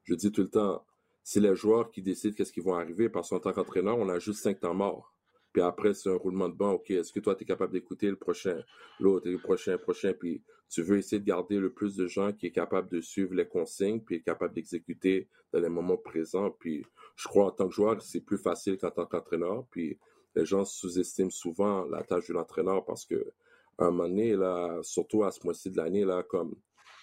[0.03, 0.85] je dis tout le temps,
[1.23, 4.19] c'est les joueurs qui décident qu'est-ce qui vont arriver parce qu'en tant qu'entraîneur, on a
[4.19, 5.15] juste cinq temps morts.
[5.53, 6.73] Puis après, c'est un roulement de banc.
[6.73, 8.61] OK, est-ce que toi, tu es capable d'écouter le prochain,
[8.99, 12.31] l'autre, le prochain, le prochain, puis tu veux essayer de garder le plus de gens
[12.31, 16.51] qui est capable de suivre les consignes, puis est capable d'exécuter dans les moments présents.
[16.51, 16.85] Puis
[17.15, 19.65] je crois en tant que joueur, c'est plus facile qu'en tant qu'entraîneur.
[19.69, 19.99] Puis
[20.35, 23.33] les gens sous-estiment souvent la tâche de l'entraîneur parce que
[23.77, 26.55] un moment donné, là, surtout à ce mois-ci de l'année, là, comme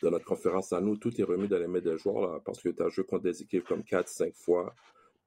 [0.03, 2.63] dans notre conférence à nous, tout est remis dans les mains des joueurs, là, parce
[2.63, 4.75] que tu as joué contre des équipes comme 4-5 fois.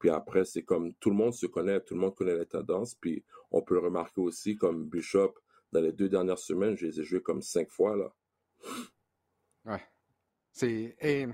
[0.01, 2.95] Puis après, c'est comme tout le monde se connaît, tout le monde connaît les tendances.
[2.95, 5.35] Puis on peut le remarquer aussi comme Bishop,
[5.71, 7.95] dans les deux dernières semaines, je les ai joués comme cinq fois.
[7.95, 8.11] Là.
[9.65, 9.83] Ouais.
[10.51, 11.27] C'est, et,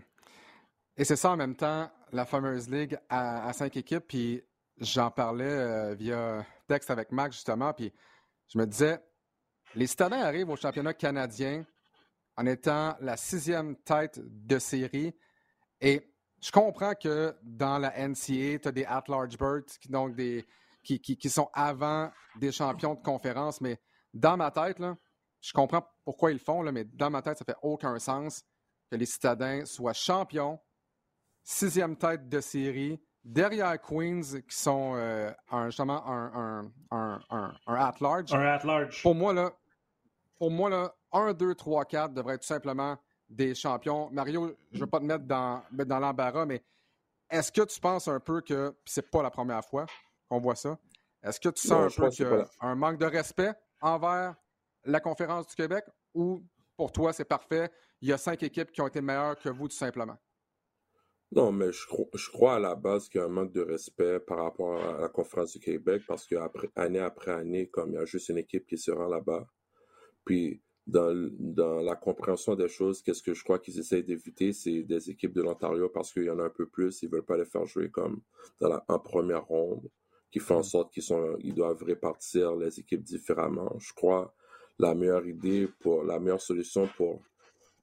[0.98, 4.04] c'est ça en même temps, la fameuse ligue à, cinq équipes.
[4.06, 4.44] Puis
[4.80, 7.74] j'en parlais euh, via texte avec Max justement.
[7.74, 7.94] Puis
[8.50, 9.00] je me disais,
[9.76, 11.66] les citadins arrivent au championnat canadien
[12.36, 15.16] en étant la sixième tête de série.
[15.80, 16.02] Et
[16.42, 20.46] je comprends que dans la NCA, tu as des at-large birds, donc des,
[20.84, 23.80] qui, qui, sont avant des champions de conférence, mais
[24.14, 24.96] dans ma tête, là,
[25.42, 28.44] je comprends pourquoi ils le font, là, mais dans ma tête, ça fait aucun sens
[28.90, 30.60] que les citadins soient champions,
[31.44, 35.32] sixième tête de série, derrière Queens, qui sont euh,
[35.66, 38.34] justement un, un, un, un at-large.
[38.34, 39.02] Un at-large.
[39.02, 39.52] Pour moi, là,
[40.38, 42.98] pour moi, là, 1, 2, 3, 4 devrait être tout simplement
[43.30, 44.10] des champions.
[44.12, 46.64] Mario, je ne veux pas te mettre dans, dans l'embarras, mais
[47.30, 49.86] est-ce que tu penses un peu que, puis c'est pas la première fois
[50.30, 50.78] qu'on voit ça,
[51.24, 54.36] est-ce que tu sens un peu qu'il un manque de respect envers
[54.86, 56.44] la conférence du Québec ou
[56.78, 59.68] pour toi c'est parfait, il y a cinq équipes qui ont été meilleures que vous
[59.68, 60.18] tout simplement?
[61.32, 63.62] Non, mais je crois, je crois à la base qu'il y a un manque de
[63.62, 67.98] respect par rapport à la conférence du Québec parce qu'année après année, comme il y
[67.98, 69.46] a juste une équipe qui se rend là-bas,
[70.24, 74.84] puis dans, dans, la compréhension des choses, qu'est-ce que je crois qu'ils essayent d'éviter, c'est
[74.84, 77.38] des équipes de l'Ontario parce qu'il y en a un peu plus, ils veulent pas
[77.38, 78.22] les faire jouer comme
[78.62, 79.90] dans la, en première ronde,
[80.32, 83.76] qui font en sorte qu'ils sont, ils doivent répartir les équipes différemment.
[83.80, 84.34] Je crois
[84.80, 87.22] la meilleure idée pour, la meilleure solution pour,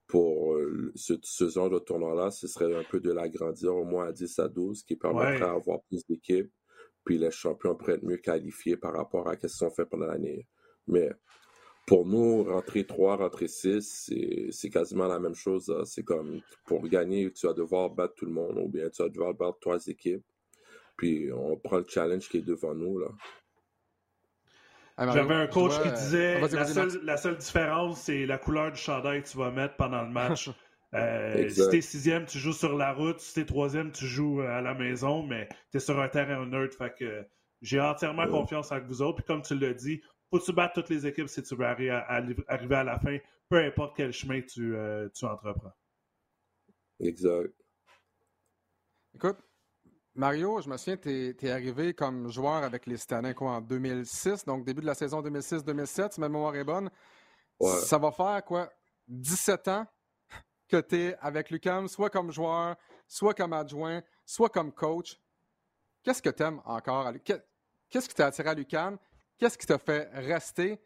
[0.07, 4.07] pour euh, ce, ce genre de tournoi-là, ce serait un peu de l'agrandir au moins
[4.07, 6.51] à 10 à 12, qui permettrait d'avoir plus d'équipes,
[7.05, 10.07] puis les champions pourraient être mieux qualifiés par rapport à ce qu'ils ont fait pendant
[10.07, 10.47] l'année.
[10.87, 11.11] Mais
[11.87, 14.12] pour nous, rentrer 3, rentrer 6,
[14.51, 15.75] c'est quasiment la même chose.
[15.85, 19.09] C'est comme pour gagner, tu vas devoir battre tout le monde ou bien tu vas
[19.09, 20.25] devoir battre trois équipes.
[20.97, 22.99] Puis on prend le challenge qui est devant nous.
[22.99, 23.09] là.
[24.97, 28.79] Ah, J'avais un coach qui disait la, seule, la, seule, différence, c'est la couleur du
[28.79, 30.51] chandail que tu vas mettre pendant le match.
[30.94, 33.18] Euh, si t'es sixième, tu joues sur la route.
[33.18, 36.79] Si t'es troisième, tu joues à la maison, mais t'es sur un terrain neutre.
[36.79, 37.27] Fait que
[37.62, 39.16] j'ai entièrement confiance avec vous autres.
[39.16, 40.03] Puis comme tu l'as dit,
[40.35, 42.20] faut que tu battes toutes les équipes si tu veux arriver à,
[42.83, 43.18] la fin,
[43.49, 45.73] peu importe quel chemin tu, euh, tu entreprends.
[46.99, 47.55] Exact.
[49.14, 49.38] Écoute,
[50.14, 54.64] Mario, je me souviens, tu es, arrivé comme joueur avec les Citadins en 2006, donc
[54.64, 56.90] début de la saison 2006-2007, si ma mémoire est bonne.
[57.61, 58.73] Ça va faire quoi?
[59.07, 59.87] 17 ans
[60.66, 62.75] que tu es avec Lucam, soit comme joueur,
[63.07, 65.20] soit comme adjoint, soit comme coach.
[66.03, 67.12] Qu'est-ce que tu aimes encore?
[67.88, 68.99] Qu'est-ce qui t'a attiré à Lucam?
[69.38, 70.79] Qu'est-ce qui t'a fait rester?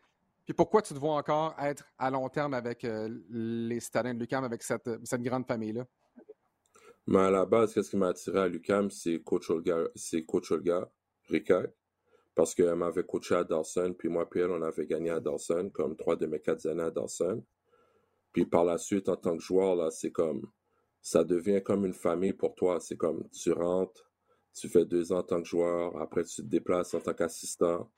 [0.44, 4.18] Puis pourquoi tu te vois encore être à long terme avec euh, les citadins de
[4.20, 4.88] Lucam, avec cette,
[5.20, 5.86] grande famille-là?
[7.06, 10.24] Mais à la base, qu'est-ce qui m'a attiré à l'UCAM, c'est Coach Olga, c'est
[12.34, 15.70] parce qu'elle m'avait coaché à Dawson, puis moi puis elle, on avait gagné à Dawson,
[15.72, 17.44] comme trois de mes quatre années à Dawson.
[18.32, 20.48] Puis par la suite, en tant que joueur, là, c'est comme,
[21.02, 22.78] ça devient comme une famille pour toi.
[22.80, 24.08] C'est comme, tu rentres,
[24.54, 27.90] tu fais deux ans en tant que joueur, après tu te déplaces en tant qu'assistant,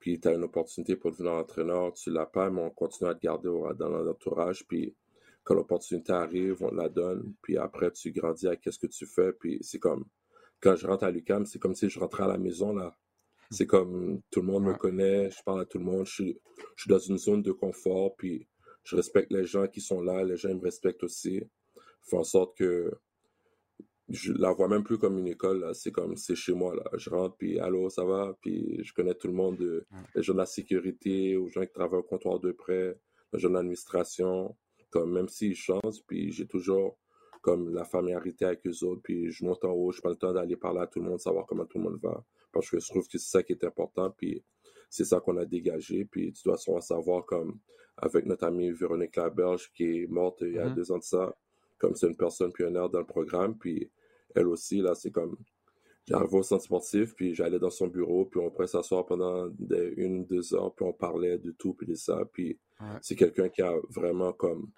[0.00, 3.14] puis tu as une opportunité pour devenir entraîneur, tu l'as pas, mais on continue à
[3.14, 4.96] te garder dans l'entourage, puis
[5.44, 9.32] quand l'opportunité arrive, on la donne, puis après, tu grandis à qu'est-ce que tu fais,
[9.32, 10.06] puis c'est comme,
[10.60, 12.96] quand je rentre à l'UCAM, c'est comme si je rentrais à la maison, là.
[13.50, 16.40] C'est comme, tout le monde me connaît, je parle à tout le monde, je suis,
[16.76, 18.48] je suis dans une zone de confort, puis
[18.84, 21.42] je respecte les gens qui sont là, les gens me respectent aussi.
[22.02, 22.92] Fait en sorte que
[24.10, 26.84] je la vois même plus comme une école, c'est comme, c'est chez moi, là.
[26.94, 30.38] Je rentre, puis allô, ça va, puis je connais tout le monde, les gens de
[30.38, 32.98] la sécurité, aux gens qui travaillent au comptoir de prêt,
[33.32, 34.56] les gens de l'administration,
[34.90, 36.98] comme même s'ils changent, puis j'ai toujours
[37.40, 40.32] comme la familiarité avec eux autres, puis je monte en haut, je prends le temps
[40.32, 42.88] d'aller parler à tout le monde, savoir comment tout le monde va, parce que je
[42.88, 44.44] trouve que c'est ça qui est important, puis
[44.90, 47.60] c'est ça qu'on a dégagé, puis tu dois savoir comme
[47.96, 50.74] avec notre amie Véronique Laberge qui est morte il y a mm-hmm.
[50.74, 51.34] deux ans de ça,
[51.78, 53.90] comme c'est une personne pionnière dans le programme, puis
[54.34, 55.36] elle aussi, là, c'est comme
[56.06, 59.94] j'arrivais au centre sportif, puis j'allais dans son bureau, puis on pourrait s'asseoir pendant des,
[59.96, 62.58] une, deux heures, puis on parlait de tout, puis de ça, puis
[63.02, 64.70] c'est quelqu'un qui a vraiment comme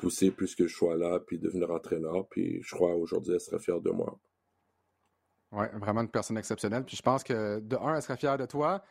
[0.00, 2.26] poussé plus que je sois là, puis devenir entraîneur.
[2.28, 4.18] Puis je crois aujourd'hui, elle serait fière de moi.
[5.52, 6.84] Oui, vraiment une personne exceptionnelle.
[6.84, 8.82] Puis je pense que, de un, elle serait fière de toi.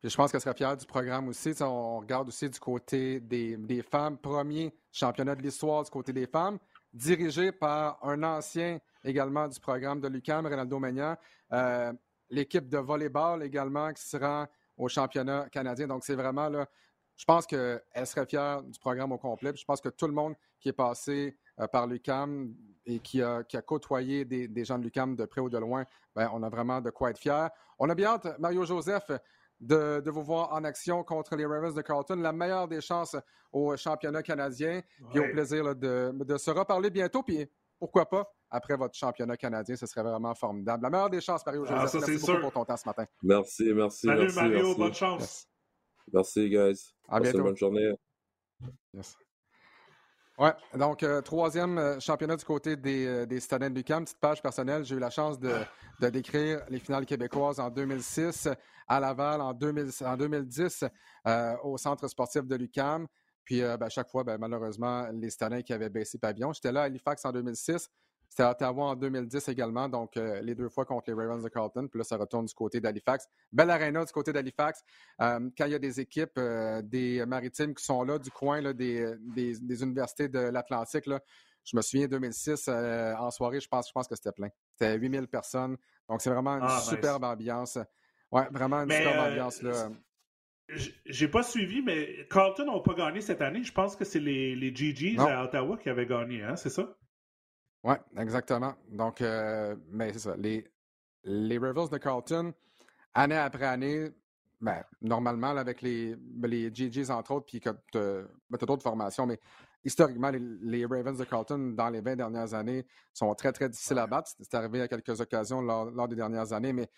[0.00, 1.52] Puis je pense qu'elle serait fière du programme aussi.
[1.60, 6.58] on regarde aussi du côté des, femmes, premier championnat de l'histoire du côté des femmes,
[6.94, 11.16] dirigé par un ancien également du programme de l'UCAM, Ronaldo Magnan.
[11.52, 11.92] Euh,
[12.30, 15.86] l'équipe de volleyball également qui sera au championnat canadien.
[15.86, 16.66] Donc, c'est vraiment là,
[17.16, 19.52] je pense qu'elle serait fière du programme au complet.
[19.54, 22.54] je pense que tout le monde qui est passé euh, par l'UCAM
[22.86, 26.42] et qui a, côtoyé des, gens de l'UCAM de près ou de loin, ben, on
[26.42, 27.50] a vraiment de quoi être fier.
[27.78, 29.10] On a bien hâte, Mario Joseph,
[29.60, 32.16] de, vous voir en action contre les Ravens de Carlton.
[32.16, 33.16] La meilleure des chances
[33.52, 34.82] au championnat canadien.
[35.10, 37.22] Puis au plaisir de, se reparler bientôt.
[37.22, 37.46] Puis
[37.78, 40.82] pourquoi pas, après votre championnat canadien, ce serait vraiment formidable.
[40.82, 42.08] La meilleure des chances, Mario ah, Joseph.
[42.08, 43.04] merci beaucoup pour ton temps ce matin.
[43.22, 44.06] Merci, merci.
[44.06, 45.46] Salut Mario, bonne chance.
[46.12, 46.94] Merci, guys.
[47.08, 47.42] À bientôt.
[47.42, 47.92] bonne journée.
[48.92, 49.16] Yes.
[50.36, 54.04] Ouais, donc euh, troisième euh, championnat du côté des, euh, des Citadins de l'UQAM.
[54.04, 55.52] Petite page personnelle, j'ai eu la chance de,
[56.00, 58.48] de, décrire les finales québécoises en 2006
[58.86, 60.84] à Laval, en, 2000, en 2010
[61.62, 63.06] au centre sportif de l'UQAM.
[63.44, 66.52] Puis à ben, chaque fois, ben, malheureusement, les Citadins qui avaient baissé pavillon.
[66.52, 67.90] J'étais là à Halifax en 2006.
[68.34, 71.48] C'était à Ottawa en 2010 également, donc euh, les deux fois contre les Ravens de
[71.48, 71.86] Carlton.
[71.86, 73.28] Puis là, ça retourne du côté d'Halifax.
[73.52, 74.82] Belle arena du côté d'Halifax.
[75.20, 78.60] Euh, quand il y a des équipes, euh, des maritimes qui sont là, du coin
[78.60, 83.92] là, des, des, universités de l'Atlantique, je me souviens 2006, en soirée, je pense, je
[83.92, 84.48] pense que c'était plein.
[84.72, 85.76] C'était 8000 personnes.
[86.08, 87.78] Donc, c'est vraiment une ah, superbe ambiance.
[88.34, 89.62] Ouais, vraiment une superbe ambiance.
[89.62, 89.88] Là.
[91.06, 93.62] J'ai pas suivi, mais Carlton n'a pas gagné cette année.
[93.62, 96.96] Je pense que c'est les, les GGs à Ottawa qui avaient gagné, hein, c'est ça?
[97.84, 98.74] Oui, exactement.
[98.90, 100.36] Donc, euh, mais c'est ça.
[100.36, 100.66] Les,
[101.22, 102.52] les Ravens de Carlton,
[103.12, 104.10] année après année,
[104.60, 108.82] ben, normalement, avec les, ben, les GGs, entre autres, puis que tu as, ben, d'autres
[108.82, 109.38] formations, mais
[109.84, 114.06] historiquement, les, Ravens de Carlton, dans les 20 dernières années, sont très, très difficiles à
[114.06, 114.30] battre.
[114.40, 116.88] C'est arrivé à quelques occasions lors, des dernières années, mais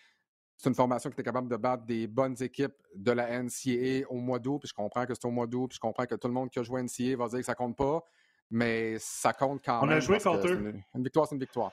[0.56, 4.16] c'est une formation qui était capable de battre des bonnes équipes de la NCAA au
[4.16, 6.28] mois d'août, puis je comprends que c'est au mois d'août, puis je comprends que tout
[6.28, 8.02] le monde qui a joué NCAA va dire que ça compte pas
[8.50, 9.90] mais ça compte quand même.
[9.90, 10.74] On a joué contre eux.
[10.94, 11.72] Une, victoire, c'est une victoire.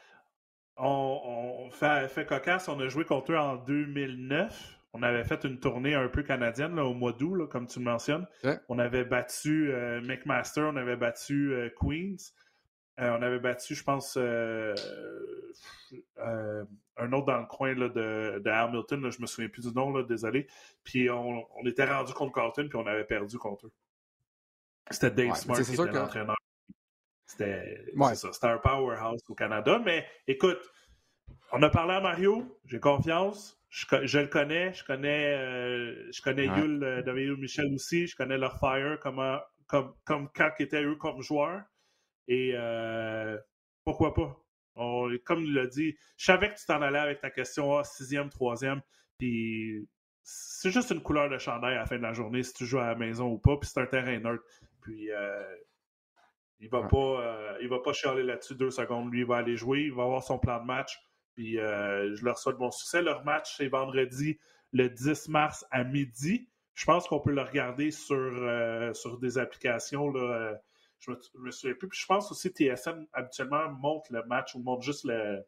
[0.77, 4.79] On, fait, fait, cocasse, on a joué contre eux en 2009.
[4.93, 8.27] On avait fait une tournée un peu canadienne au mois d'août, comme tu le mentionnes.
[8.69, 12.31] On avait battu euh, McMaster, on avait battu euh, Queens.
[12.99, 14.17] Euh, on avait battu, je pense,
[16.97, 19.01] un autre dans le coin là, de, de, Hamilton.
[19.01, 20.47] Là, je me souviens plus du nom, là, désolé.
[20.83, 23.71] Puis on, était rendu contre Carlton, puis on avait perdu contre eux.
[24.91, 26.35] C'était Dave Smart qui était l'entraîneur.
[27.25, 27.87] C'était
[28.43, 29.79] un powerhouse au Canada.
[29.83, 30.59] Mais écoute,
[31.51, 33.59] on a parlé à Mario, j'ai confiance.
[33.69, 38.59] Je, le connais, je connais, euh, je connais Yul, euh, Michel aussi, je connais leur
[38.59, 39.19] fire comme,
[39.65, 41.63] comme, comme quand ils étaient eux comme joueurs.
[42.27, 43.37] Et euh,
[43.83, 44.39] pourquoi pas?
[45.25, 48.31] comme il l'a dit, je savais que tu t'en allais avec ta question ah, sixième,
[48.31, 48.81] troisième,
[49.19, 49.87] puis
[50.23, 52.79] c'est juste une couleur de chandail à la fin de la journée si tu joues
[52.79, 54.43] à la maison ou pas, puis c'est un terrain neutre.
[54.81, 55.11] Puis
[56.63, 59.11] il va pas, euh, il va pas chialer là-dessus deux secondes.
[59.11, 60.97] Lui, il va aller jouer, il va avoir son plan de match.
[61.35, 63.01] Puis euh, je leur souhaite bon succès.
[63.01, 64.39] Leur match, c'est vendredi
[64.71, 66.47] le 10 mars à midi.
[66.73, 70.09] Je pense qu'on peut le regarder sur, euh, sur des applications.
[70.09, 70.55] Là,
[71.05, 71.89] Je me, me souviens plus.
[71.89, 75.43] Puis je pense aussi que TSN habituellement montre le match ou montre juste le,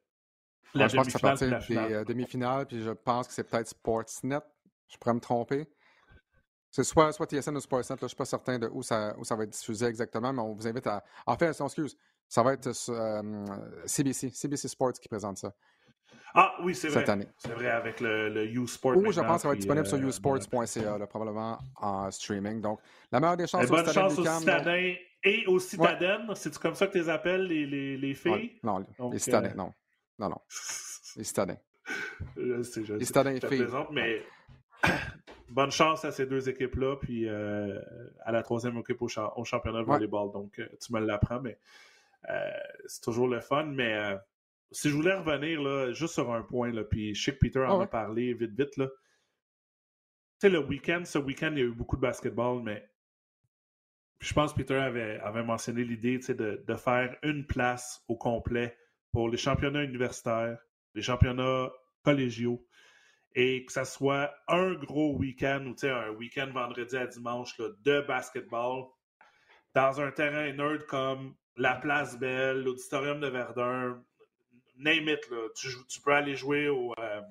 [0.76, 4.40] la je pense que des euh, demi-finales, puis je pense que c'est peut-être Sportsnet.
[4.90, 5.68] Je pourrais me tromper.
[6.70, 9.16] C'est soit, soit TSN ou Sportsnet, là, je ne suis pas certain de où ça,
[9.18, 11.04] où ça va être diffusé exactement, mais on vous invite à.
[11.26, 11.98] En fait, excuse,
[12.28, 12.72] ça va être
[13.86, 15.54] CBC, CBC Sports qui présente ça.
[16.38, 17.00] Ah oui, c'est vrai.
[17.00, 17.28] Cette année.
[17.38, 18.98] C'est vrai, avec le, le U-Sport.
[18.98, 22.60] Ou je pense que ça va être disponible sur euh, usports.ca, probablement en streaming.
[22.60, 24.96] Donc, la meilleure des chances eh, Bonne chance aux citadins
[25.26, 26.34] et aux citadines.
[26.36, 28.58] C'est-tu comme ça que tu les appelles, les, les, les filles?
[28.64, 29.74] Non, les citadins, euh, non.
[30.20, 30.42] Non, non.
[31.18, 31.58] Les citadins.
[32.36, 33.68] Je sais, je les citadins filles.
[33.92, 34.22] mais
[35.50, 37.80] bonne chance à ces deux équipes-là, puis euh,
[38.26, 40.30] à la troisième équipe au, championnat de volleyball.
[40.34, 41.58] Donc, tu me l'apprends, mais
[42.86, 43.64] c'est toujours le fun.
[43.64, 44.18] Mais
[44.72, 47.84] si je voulais revenir là, juste sur un point, là, puis que Peter en ah
[47.84, 48.76] a parlé vite, vite.
[48.76, 48.88] Là.
[48.88, 48.94] Tu
[50.42, 52.86] sais, le week-end, ce week-end, il y a eu beaucoup de basketball, mais
[54.26, 58.76] je pense que Peter avait, mentionné l'idée de, faire une place au complet
[59.12, 60.58] pour les championnats universitaires,
[60.96, 61.72] les championnats
[62.04, 62.66] collégiaux,
[63.36, 68.02] et que ça soit un gros week-end ou un week-end vendredi à dimanche là, de
[68.02, 68.86] basketball
[69.76, 74.04] dans un terrain nerd comme la Place Belle, l'Auditorium de Verdun,
[74.78, 75.20] name it,
[75.56, 77.22] Tu, peux aller jouer euh,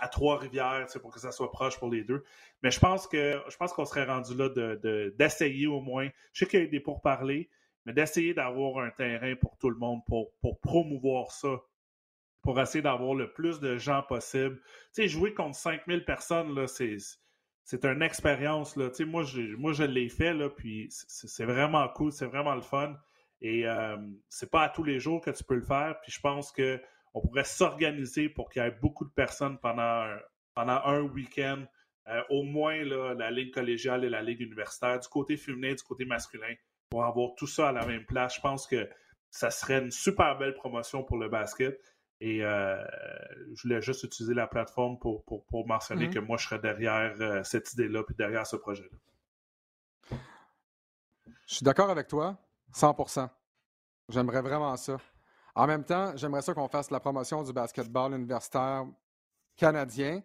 [0.00, 2.24] à Trois-Rivières pour que ça soit proche pour les deux.
[2.62, 4.48] Mais je pense que je pense qu'on serait rendu là
[5.10, 6.08] d'essayer au moins.
[6.32, 7.48] Je sais qu'il y a des pourparlers,
[7.84, 11.60] mais d'essayer d'avoir un terrain pour tout le monde pour, pour promouvoir ça.
[12.42, 14.60] Pour essayer d'avoir le plus de gens possible.
[14.94, 16.96] Tu sais, jouer contre 5000 personnes, c'est
[17.64, 18.74] c'est une expérience.
[18.76, 18.90] Là.
[19.06, 19.42] moi, je,
[19.72, 22.96] je l'ai fait, là, puis c'est vraiment cool, c'est vraiment le fun.
[23.42, 23.96] Et euh,
[24.28, 26.00] c'est pas à tous les jours que tu peux le faire.
[26.02, 26.50] Puis je pense
[27.12, 30.18] qu'on pourrait s'organiser pour qu'il y ait beaucoup de personnes pendant un,
[30.54, 31.64] pendant un week-end,
[32.08, 35.82] euh, au moins là, la ligue collégiale et la ligue universitaire, du côté féminin, du
[35.82, 36.54] côté masculin,
[36.88, 38.36] pour avoir tout ça à la même place.
[38.36, 38.88] Je pense que
[39.30, 41.80] ça serait une super belle promotion pour le basket.
[42.20, 42.76] Et euh,
[43.54, 46.14] je voulais juste utiliser la plateforme pour, pour, pour mentionner mm-hmm.
[46.14, 50.18] que moi, je serais derrière euh, cette idée-là puis derrière ce projet-là.
[51.46, 52.36] Je suis d'accord avec toi.
[52.74, 53.28] 100%
[54.08, 54.98] J'aimerais vraiment ça.
[55.54, 58.86] En même temps, j'aimerais ça qu'on fasse la promotion du basketball universitaire
[59.56, 60.22] canadien,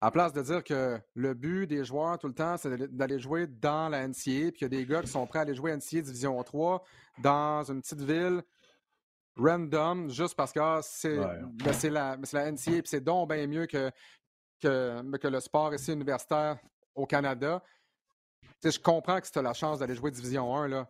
[0.00, 3.46] à place de dire que le but des joueurs tout le temps, c'est d'aller jouer
[3.46, 5.74] dans la NCA, puis qu'il y a des gars qui sont prêts à aller jouer
[5.74, 6.84] NCA Division 3
[7.22, 8.42] dans une petite ville
[9.36, 10.80] random, juste parce que ah,
[11.54, 13.90] ben, c'est la, la NCA, puis c'est donc bien mieux que,
[14.60, 16.58] que, que le sport ici universitaire
[16.94, 17.62] au Canada.
[18.62, 20.88] je comprends que si tu as la chance d'aller jouer Division 1, là,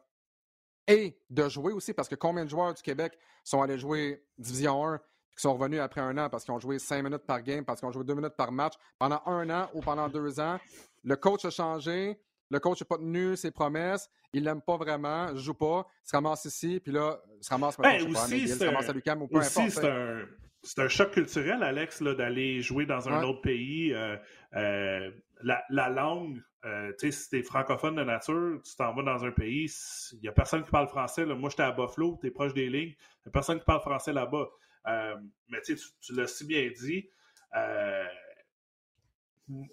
[0.87, 4.87] et de jouer aussi, parce que combien de joueurs du Québec sont allés jouer Division
[4.87, 7.64] 1 qui sont revenus après un an parce qu'ils ont joué cinq minutes par game,
[7.64, 10.59] parce qu'ils ont joué deux minutes par match pendant un an ou pendant deux ans?
[11.03, 12.20] Le coach a changé,
[12.51, 16.09] le coach n'a pas tenu ses promesses, il l'aime pas vraiment, ne joue pas, il
[16.09, 19.22] se ramasse ici, puis là, il se ramasse ben, aussi, il se ramasse à Lucam
[19.22, 20.22] ou peu aussi, C'est un,
[20.62, 23.93] c'est un choc culturel, Alex, d'aller jouer dans un autre pays.
[23.93, 24.16] Euh,
[24.55, 25.11] euh,
[25.43, 29.24] la, la, langue, euh, tu sais, si t'es francophone de nature, tu t'en vas dans
[29.24, 29.70] un pays,
[30.12, 31.26] il n'y a personne qui parle français.
[31.26, 31.34] Là.
[31.34, 33.80] Moi, j'étais à Buffalo, tu es proche des lignes, il n'y a personne qui parle
[33.80, 34.48] français là-bas.
[34.86, 35.16] Euh,
[35.48, 37.08] mais tu, tu l'as si bien dit.
[37.56, 38.04] Euh,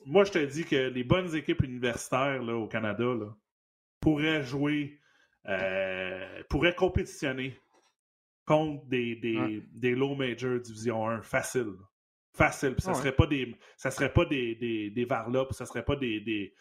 [0.06, 3.36] moi, je te dis que les bonnes équipes universitaires là, au Canada là,
[4.00, 5.00] pourraient jouer,
[6.50, 7.58] pourraient compétitionner
[8.46, 11.76] contre des, des, des low major division 1 facile.
[12.34, 12.76] Facile.
[12.80, 16.22] ça, serait pas des, ça serait pas des, des, des Varlops, ça serait pas des,
[16.22, 16.54] des.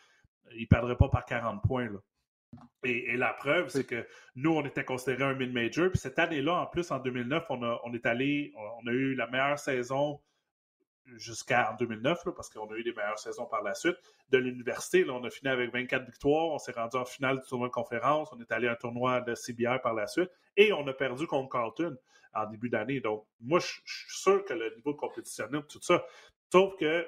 [0.56, 1.88] Ils perdraient pas par 40 points.
[1.88, 1.98] Là.
[2.82, 5.90] Et, la preuve, c'est que nous, on était considéré un mid-major.
[5.90, 9.14] Puis cette année-là, en plus, en 2009, on, a, on est allé, on a eu
[9.14, 10.20] la meilleure saison
[11.16, 13.96] jusqu'en 2009, parce qu'on a eu des meilleures saisons par la suite.
[14.30, 16.48] De l'université, on a fini avec 24 victoires.
[16.48, 18.32] On s'est rendu en finale du tournoi de conférence.
[18.32, 20.30] On est allé à un tournoi de CBR par la suite.
[20.56, 21.96] Et on a perdu contre Carlton
[22.32, 23.00] en début d'année.
[23.00, 26.04] Donc, moi, je suis sûr que le niveau compétitionnel, tout ça.
[26.52, 27.06] Sauf que,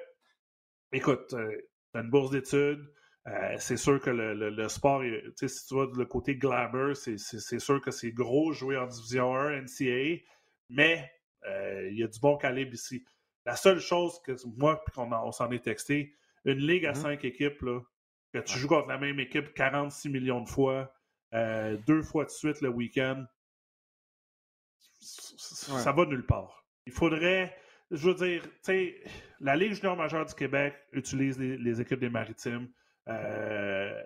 [0.91, 1.57] écoute, euh,
[1.91, 2.85] tu as une bourse d'études.
[3.27, 5.01] Euh, c'est sûr que le, le, sport,
[5.37, 7.17] si tu vois le côté glamour, c'est
[7.59, 10.23] sûr que c'est gros jouer en Division 1, NCAA,
[10.69, 11.09] mais
[11.47, 13.05] euh, il y a du bon calibre ici.
[13.45, 17.01] La seule chose que moi, puis qu'on on, s'en est texté, une ligue à mm-hmm.
[17.01, 17.79] cinq équipes, là,
[18.33, 20.93] que tu joues contre la même équipe 46 millions de fois,
[21.31, 23.25] deux fois de suite le week-end,
[25.03, 26.65] ça va nulle part.
[26.85, 27.55] Il faudrait,
[27.91, 29.03] je veux dire, tu sais,
[29.39, 32.69] la Ligue junior majeure du Québec utilise les, équipes des maritimes.
[33.07, 34.03] Euh,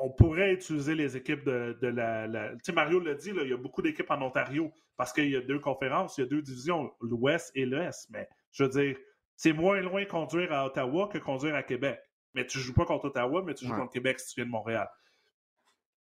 [0.00, 2.50] on pourrait utiliser les équipes de, la.
[2.52, 5.36] tu sais, Mario l'a dit, il y a beaucoup d'équipes en Ontario parce qu'il y
[5.36, 8.08] a deux conférences, il y a deux divisions, l'Ouest et l'Est.
[8.10, 8.96] Mais je veux dire,
[9.36, 12.00] c'est moins loin conduire à Ottawa que conduire à Québec.
[12.34, 14.50] Mais tu joues pas contre Ottawa, mais tu joues contre Québec si tu viens de
[14.50, 14.88] Montréal.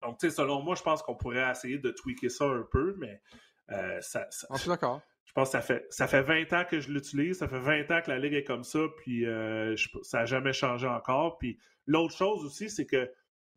[0.02, 2.94] Donc, tu sais, selon moi, je pense qu'on pourrait essayer de tweaker ça un peu,
[2.98, 3.20] mais
[3.70, 5.00] euh, ça, ça, je suis d'accord.
[5.26, 7.90] Je pense que ça fait, ça fait 20 ans que je l'utilise, ça fait 20
[7.90, 11.38] ans que la Ligue est comme ça, puis euh, ça n'a jamais changé encore.
[11.38, 13.10] Puis l'autre chose aussi, c'est que,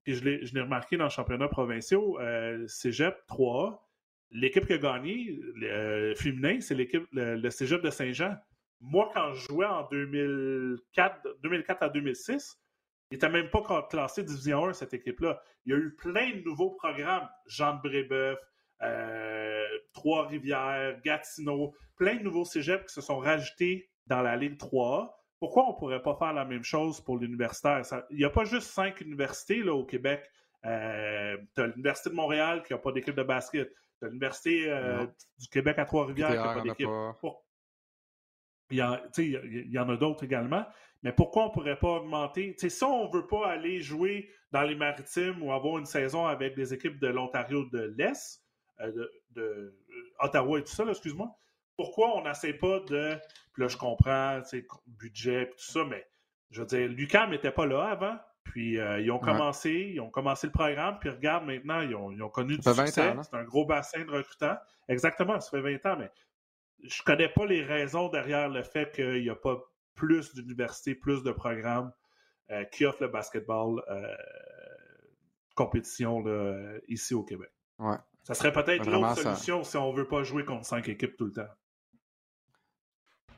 [0.04, 3.80] puis je l'ai remarqué dans le championnat provinciaux, euh, Cégep 3A,
[4.32, 8.36] l'équipe qui a gagné, euh, féminin, c'est l'équipe, le, le Cégep de Saint-Jean.
[8.82, 12.58] Moi, quand je jouais en 2004, 2004 à 2006,
[13.12, 15.42] il n'était même pas classé Division 1, cette équipe-là.
[15.66, 17.28] Il y a eu plein de nouveaux programmes.
[17.48, 18.38] Jean de Brébeuf,
[18.82, 25.10] euh, Trois-Rivières, Gatineau, plein de nouveaux cégeps qui se sont rajoutés dans la Ligue 3A.
[25.40, 27.82] Pourquoi on ne pourrait pas faire la même chose pour l'universitaire?
[28.10, 30.30] Il n'y a pas juste cinq universités là, au Québec.
[30.66, 33.72] Euh, tu as l'Université de Montréal qui n'a pas d'équipe de basket.
[34.00, 35.06] Tu as l'Université euh,
[35.40, 36.88] du Québec à Trois-Rivières qui n'a pas d'équipe.
[37.20, 37.46] Pour-
[38.72, 40.66] Il y, en, a- il y en a d'autres également.
[41.02, 42.56] Mais pourquoi on ne pourrait pas augmenter?
[42.58, 46.56] Si on ne veut pas aller jouer dans les maritimes ou avoir une saison avec
[46.56, 48.44] des équipes de l'Ontario de l'Est,
[48.88, 49.76] de, de, euh,
[50.22, 51.30] Ottawa et tout ça, excuse-moi,
[51.76, 53.16] pourquoi on n'essaie pas de.
[53.54, 56.06] Puis là, je comprends, tu sais, budget et tout ça, mais
[56.52, 58.18] je veux dire, Lucam n'était pas là avant.
[58.44, 59.26] Puis euh, ils ont Ouais.
[59.26, 62.64] commencé, ils ont commencé le programme, puis regarde maintenant, ils ont, ils ont connu du
[62.64, 63.10] Ça fait 20 succès.
[63.10, 63.24] ans?
[63.24, 64.58] C'est un gros bassin de recrutants.
[64.88, 66.10] Exactement, ça fait 20 ans, mais
[66.84, 69.58] je connais pas les raisons derrière le fait qu'il n'y a pas
[69.94, 71.92] plus d'universités, plus de programmes
[72.50, 74.16] euh, qui offrent le basketball euh,
[75.56, 77.52] compétition là, ici au Québec.
[77.80, 77.98] Ouais.
[78.30, 81.18] Ça serait peut-être Vraiment, l'autre ça- solution si on veut pas jouer contre cinq équipes
[81.18, 81.50] tout le temps.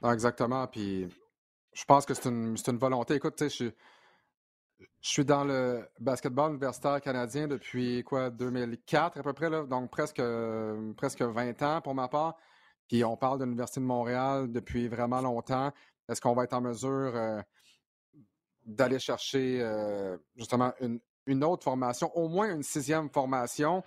[0.01, 0.67] Non, exactement.
[0.67, 1.07] Puis
[1.73, 3.15] je pense que c'est une, une volonté.
[3.15, 3.73] Écoute, tu sais, je suis,
[4.99, 9.89] je suis dans le basketball universitaire canadien depuis quoi, 2004 à peu près, là, donc
[9.91, 12.35] presque, euh, presque 20 ans pour ma part.
[12.89, 15.71] Puis on parle de l'Université de Montréal depuis vraiment longtemps.
[16.09, 17.41] Est-ce qu'on va être en mesure euh,
[18.65, 23.81] d'aller chercher euh, justement une, une autre formation, au moins une sixième formation?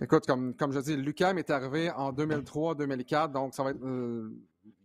[0.00, 4.30] Écoute, comme, comme je dis, Lucam est arrivé en 2003-2004, donc ça va être euh,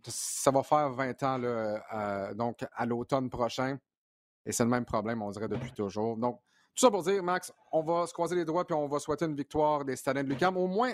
[0.07, 3.77] ça va faire 20 ans là, à- donc à l'automne prochain.
[4.45, 6.15] Et c'est le même problème, on dirait, depuis toujours.
[6.17, 6.39] Donc,
[6.75, 9.25] tout ça pour dire, Max, on va se croiser les doigts puis on va souhaiter
[9.25, 10.55] une victoire des Stadiens de Lucam.
[10.57, 10.93] Au moins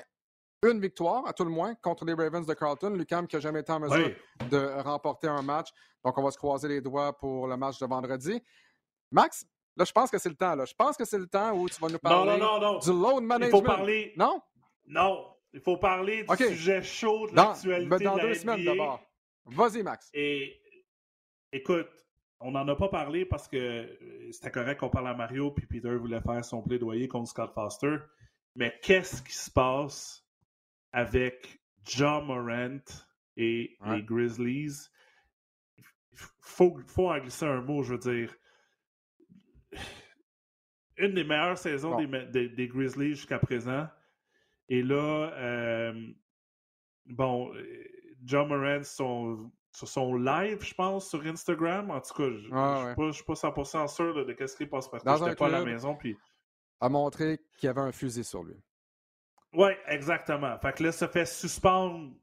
[0.66, 2.92] une victoire, à tout le moins, contre les Ravens de Carlton.
[2.92, 4.12] Lucam qui n'a jamais été en mesure
[4.42, 4.48] Oui.
[4.50, 5.70] de remporter un match.
[6.04, 8.42] Donc, on va se croiser les doigts pour le match de vendredi.
[9.12, 9.46] Max,
[9.76, 10.56] là, je pense que c'est le temps.
[10.56, 10.66] Là.
[10.66, 12.80] Je pense que c'est le temps où tu vas nous parler non, non, non.
[12.80, 13.52] du load Il management.
[13.58, 14.14] faut parler.
[14.18, 14.42] Non?
[14.88, 15.30] Non.
[15.54, 17.88] Il faut parler du sujet chaud de Dans, l'actualité.
[17.90, 19.02] ben, dans de la deux semaines d'abord.
[19.46, 20.10] Vas-y, Max.
[20.14, 20.60] Et
[21.52, 21.90] écoute,
[22.40, 25.68] on n'en a pas parlé parce que euh, c'était correct qu'on parle à Mario, puis
[25.68, 27.98] Peter voulait faire son plaidoyer contre Scott Foster.
[28.56, 30.26] Mais qu'est-ce qui se passe
[30.92, 32.80] avec John Morant
[33.38, 33.98] et Ouais.
[33.98, 34.88] les Grizzlies?
[35.78, 35.84] Il
[36.40, 38.36] faut, faut en glisser un mot, je veux dire.
[40.98, 42.04] Une des meilleures saisons Bon.
[42.06, 43.88] des, des- des Grizzlies jusqu'à présent.
[44.70, 46.08] Et là, euh,
[47.06, 47.84] bon, euh,
[48.24, 51.90] John Morant, son, sur son live, je pense, sur Instagram.
[51.92, 53.08] En tout cas, je Ah, ne ouais.
[53.12, 55.50] je suis pas 100% sûr là, de ce qui passe parce que n'étais pas à
[55.50, 55.96] la maison.
[55.96, 56.16] Puis...
[56.80, 58.56] A montré qu'il y avait un fusil sur lui.
[59.54, 60.58] Oui, exactement.
[60.60, 62.14] Fait que là, ça fait suspendre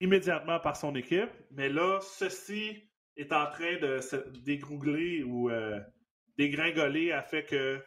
[0.00, 1.30] immédiatement par son équipe.
[1.50, 2.82] Mais là, ceci
[3.16, 5.78] est en train de se dégrougler ou euh,
[6.44, 7.82] dégringoler à fait que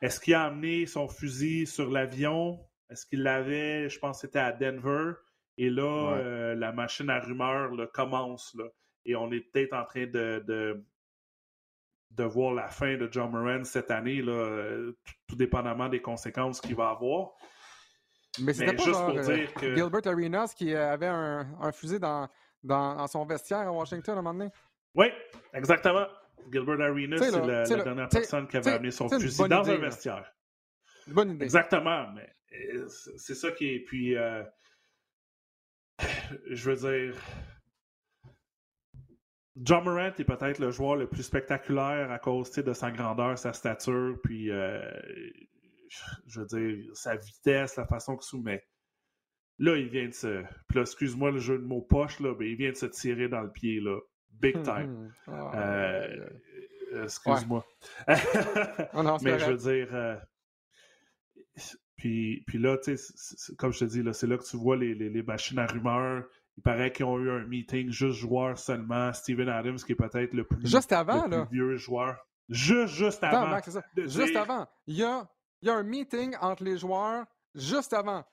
[0.00, 2.58] est-ce qu'il a amené son fusil sur l'avion?
[2.90, 5.12] Est-ce qu'il l'avait, je pense que c'était à Denver.
[5.58, 6.20] Et là, Ouais.
[6.24, 8.54] euh, la machine à rumeurs là, commence.
[8.54, 8.64] Là,
[9.04, 10.84] et on est peut-être en train de, de,
[12.12, 16.00] de voir la fin de John Moran cette année, là, euh, tout, tout dépendamment des
[16.00, 17.32] conséquences qu'il va avoir.
[18.40, 21.72] Mais c'était pas juste genre, pour euh, dire que- Gilbert Arenas qui avait un, un
[21.72, 22.28] fusil dans,
[22.62, 24.50] dans, dans son vestiaire à Washington à un moment donné?
[24.94, 25.06] Oui,
[25.52, 26.06] exactement.
[26.52, 30.32] Gilbert Arenas, c'est la, dernière personne qui avait amené son fusil dans idée, un vestiaire.
[31.06, 31.44] Une bonne idée.
[31.44, 33.80] Exactement, mais euh, c'est ça qui est.
[33.80, 34.42] Puis, euh,
[36.50, 37.20] je veux dire,
[39.56, 43.52] John Morant est peut-être le joueur le plus spectaculaire à cause de sa grandeur, sa
[43.52, 44.80] stature, puis, euh,
[46.26, 48.66] je veux dire, sa vitesse, la façon qu'il soumet.
[49.58, 50.42] Là, il vient de se.
[50.68, 53.28] Puis là, excuse-moi le jeu de mots poche, là, mais il vient de se tirer
[53.28, 53.98] dans le pied, là.
[54.30, 55.12] Big time.
[55.26, 56.28] Ah, Euh,
[56.94, 57.64] euh, Excuse-moi.
[58.94, 59.88] Oh non, c'est Mais je veux dire.
[59.94, 60.16] euh,
[61.96, 64.94] puis, puis là, tu sais, comme je te dis, c'est là que tu vois les,
[64.94, 66.24] les, les machines à rumeurs.
[66.56, 69.12] Il paraît qu'ils ont eu un meeting juste joueurs seulement.
[69.12, 71.48] Steven Adams, qui est peut-être le plus, Juste avant, le plus là.
[71.50, 72.16] vieux joueur.
[72.48, 73.50] Juste, juste Attends, avant.
[73.50, 73.82] Max, ça.
[73.96, 74.66] Juste dire- avant.
[74.86, 75.28] Il y a,
[75.60, 78.24] il y a un meeting entre les joueurs juste avant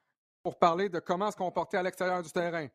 [0.44, 2.68] pour parler de comment se comporter à l'extérieur du terrain.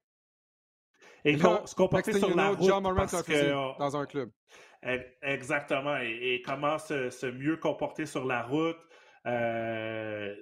[1.25, 2.69] Et là, se comporter sur la route.
[2.69, 4.31] John parce que, euh, dans un club.
[5.23, 5.99] Exactement.
[5.99, 8.79] Et, et comment se, se mieux comporter sur la route.
[9.27, 10.35] Euh,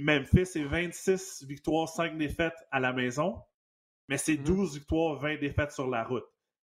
[0.00, 3.42] Memphis, c'est 26 victoires, 5 défaites à la maison,
[4.08, 4.74] mais c'est 12 mm-hmm.
[4.74, 6.26] victoires, 20 défaites sur la route.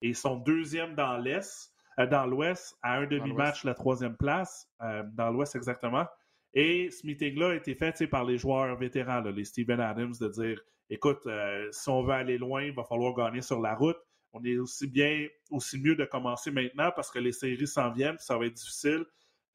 [0.02, 4.68] Et ils sont deuxième dans l'Est, euh, dans l'Ouest, à un demi-match la troisième place,
[4.82, 6.08] euh, dans l'Ouest exactement.
[6.54, 10.62] Et ce meeting-là a été fait par les joueurs vétérans, les Steven Adams, de dire
[10.90, 13.98] écoute, euh, si on veut aller loin, il va falloir gagner sur la route.
[14.34, 18.18] On est aussi bien, aussi mieux de commencer maintenant parce que les séries s'en viennent,
[18.20, 19.06] ça va être difficile.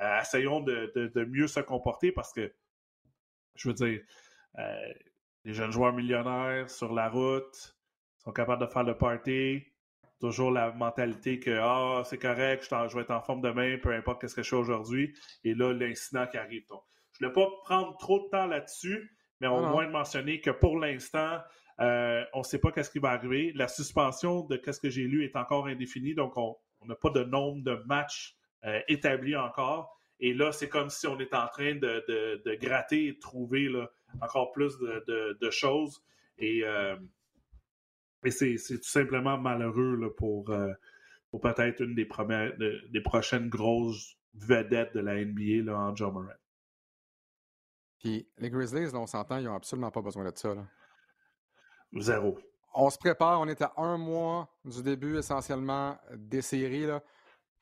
[0.00, 2.52] Euh, essayons de, mieux se comporter parce que,
[3.54, 4.00] je veux dire,
[4.58, 4.92] euh,
[5.44, 7.76] les jeunes joueurs millionnaires sur la route
[8.18, 9.64] sont capables de faire le party.
[10.20, 14.26] Toujours la mentalité que ah, c'est correct, je, vais être en forme demain, peu importe
[14.26, 15.14] ce que je fais aujourd'hui.
[15.44, 16.64] Et là, l'incident qui arrive.
[17.12, 20.50] je ne vais pas prendre trop de temps là-dessus, mais au moins de mentionner que
[20.50, 21.38] pour l'instant,
[21.80, 23.52] euh, on ne sait pas qu'est-ce qui va arriver.
[23.54, 27.22] La suspension de ce que j'ai lu est encore indéfinie, donc on n'a pas de
[27.22, 29.96] nombre de matchs euh, établis encore.
[30.20, 33.70] Et là, c'est comme si on est en train de, gratter et de trouver
[34.20, 36.02] encore plus de, choses.
[36.38, 36.96] Et, euh,
[38.24, 40.52] c'est tout simplement malheureux pour,
[41.30, 46.12] pour peut-être une des, premières, des prochaines grosses vedettes de la NBA là, en John
[46.12, 46.28] Moran.
[47.98, 50.54] Puis les Grizzlies, on s'entend, ils n'ont absolument pas besoin de ça.
[51.96, 52.38] Zéro.
[52.74, 56.86] On se prépare, on est à un mois du début essentiellement des séries.
[56.86, 57.02] Là.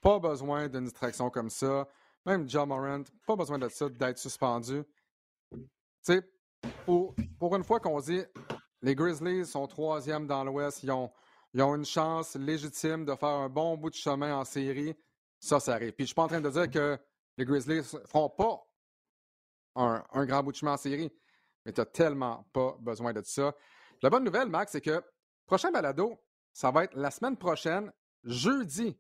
[0.00, 1.88] Pas besoin d'une distraction comme ça.
[2.26, 4.82] Même John Morant, pas besoin de ça, d'être suspendu.
[5.52, 5.59] Tu
[6.02, 6.22] sais,
[6.84, 7.14] pour,
[7.57, 8.22] une fois qu'on dit
[8.87, 11.11] les Grizzlies sont troisième dans l'Ouest, ils ont,
[11.59, 14.95] ont une chance légitime de faire un bon bout de chemin en série,
[15.41, 15.91] ça, ça arrive.
[15.91, 16.97] Puis je suis pas en train de dire que
[17.37, 18.64] les Grizzlies ne feront pas
[19.74, 21.12] un, grand bout de chemin en série.
[21.64, 23.53] Mais tu n'as tellement pas besoin de ça.
[24.03, 25.03] La bonne nouvelle, Max, c'est que
[25.47, 26.22] prochain balado,
[26.53, 28.97] ça va être la semaine prochaine, jeudi.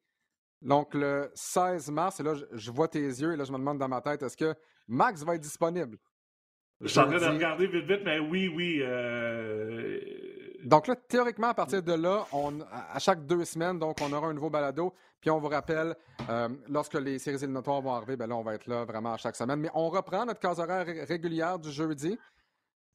[0.62, 3.78] Donc, le 16 mars, et là, je, vois tes yeux, et là, je me demande
[3.78, 4.52] dans ma tête, est-ce que
[4.88, 5.96] Max va être disponible?
[6.80, 8.80] Je suis en train de regarder vite, vite, mais oui, oui.
[8.82, 9.98] Euh,
[10.64, 14.28] donc là, théoriquement, à partir de là, on, à chaque deux semaines, donc on aura
[14.28, 14.92] un nouveau balado.
[15.20, 15.94] Puis on vous rappelle,
[16.28, 19.16] euh, lorsque les séries éliminatoires vont arriver, ben là, on va être là vraiment à
[19.16, 19.60] chaque semaine.
[19.60, 22.18] Mais on reprend notre case horaire régulière du jeudi.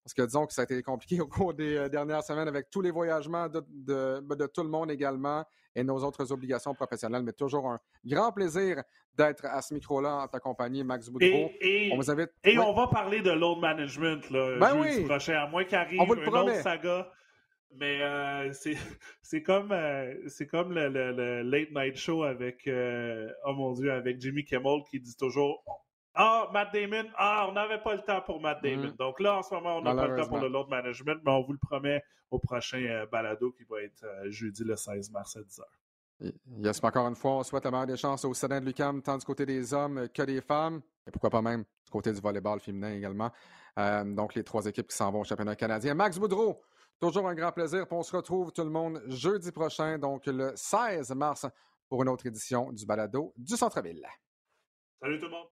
[0.04, 2.70] Parce que disons que ça a été compliqué au cours des euh, dernières semaines avec
[2.70, 5.44] tous les voyagements de, de, tout le monde également
[5.76, 7.24] et nos autres obligations professionnelles.
[7.24, 8.84] Mais toujours un grand plaisir
[9.16, 11.52] d'être à ce micro-là en ta compagnie, Max Boudreau.
[11.60, 12.32] Et, on vous invite.
[12.44, 16.36] Et on va parler de load management là, ben jeudi prochain, à moins qu'arrive une
[16.36, 17.08] autre saga
[17.80, 18.52] mais euh,
[19.22, 23.92] c'est comme euh, c'est comme le, le, late night show avec euh, oh mon dieu
[23.92, 25.64] avec Jimmy Kimmel qui dit toujours
[26.14, 28.96] ah Matt Damon ah on n'avait pas le temps pour Matt Damon mm.
[28.98, 31.32] donc là en ce moment on n'a pas le temps pour le load management mais
[31.32, 35.42] on vous le promet au prochain balado qui va être jeudi le 16 mars à
[35.42, 35.62] 10h.
[36.60, 39.18] Yes, encore une fois, on souhaite la meilleure des chances au Sénat de Lucam, tant
[39.18, 42.60] du côté des hommes que des femmes, et pourquoi pas même du côté du volleyball
[42.60, 43.32] féminin également.
[44.16, 45.96] donc, les trois équipes qui s'en vont au championnat canadien.
[45.96, 46.62] Max Boudreau,
[47.02, 47.88] Toujours un grand plaisir.
[47.90, 51.48] on se retrouve tout le monde jeudi prochain, donc le 16 mars,
[51.90, 54.06] pour une autre édition du balado du Centre-Ville.
[55.02, 55.48] Salut tout le monde.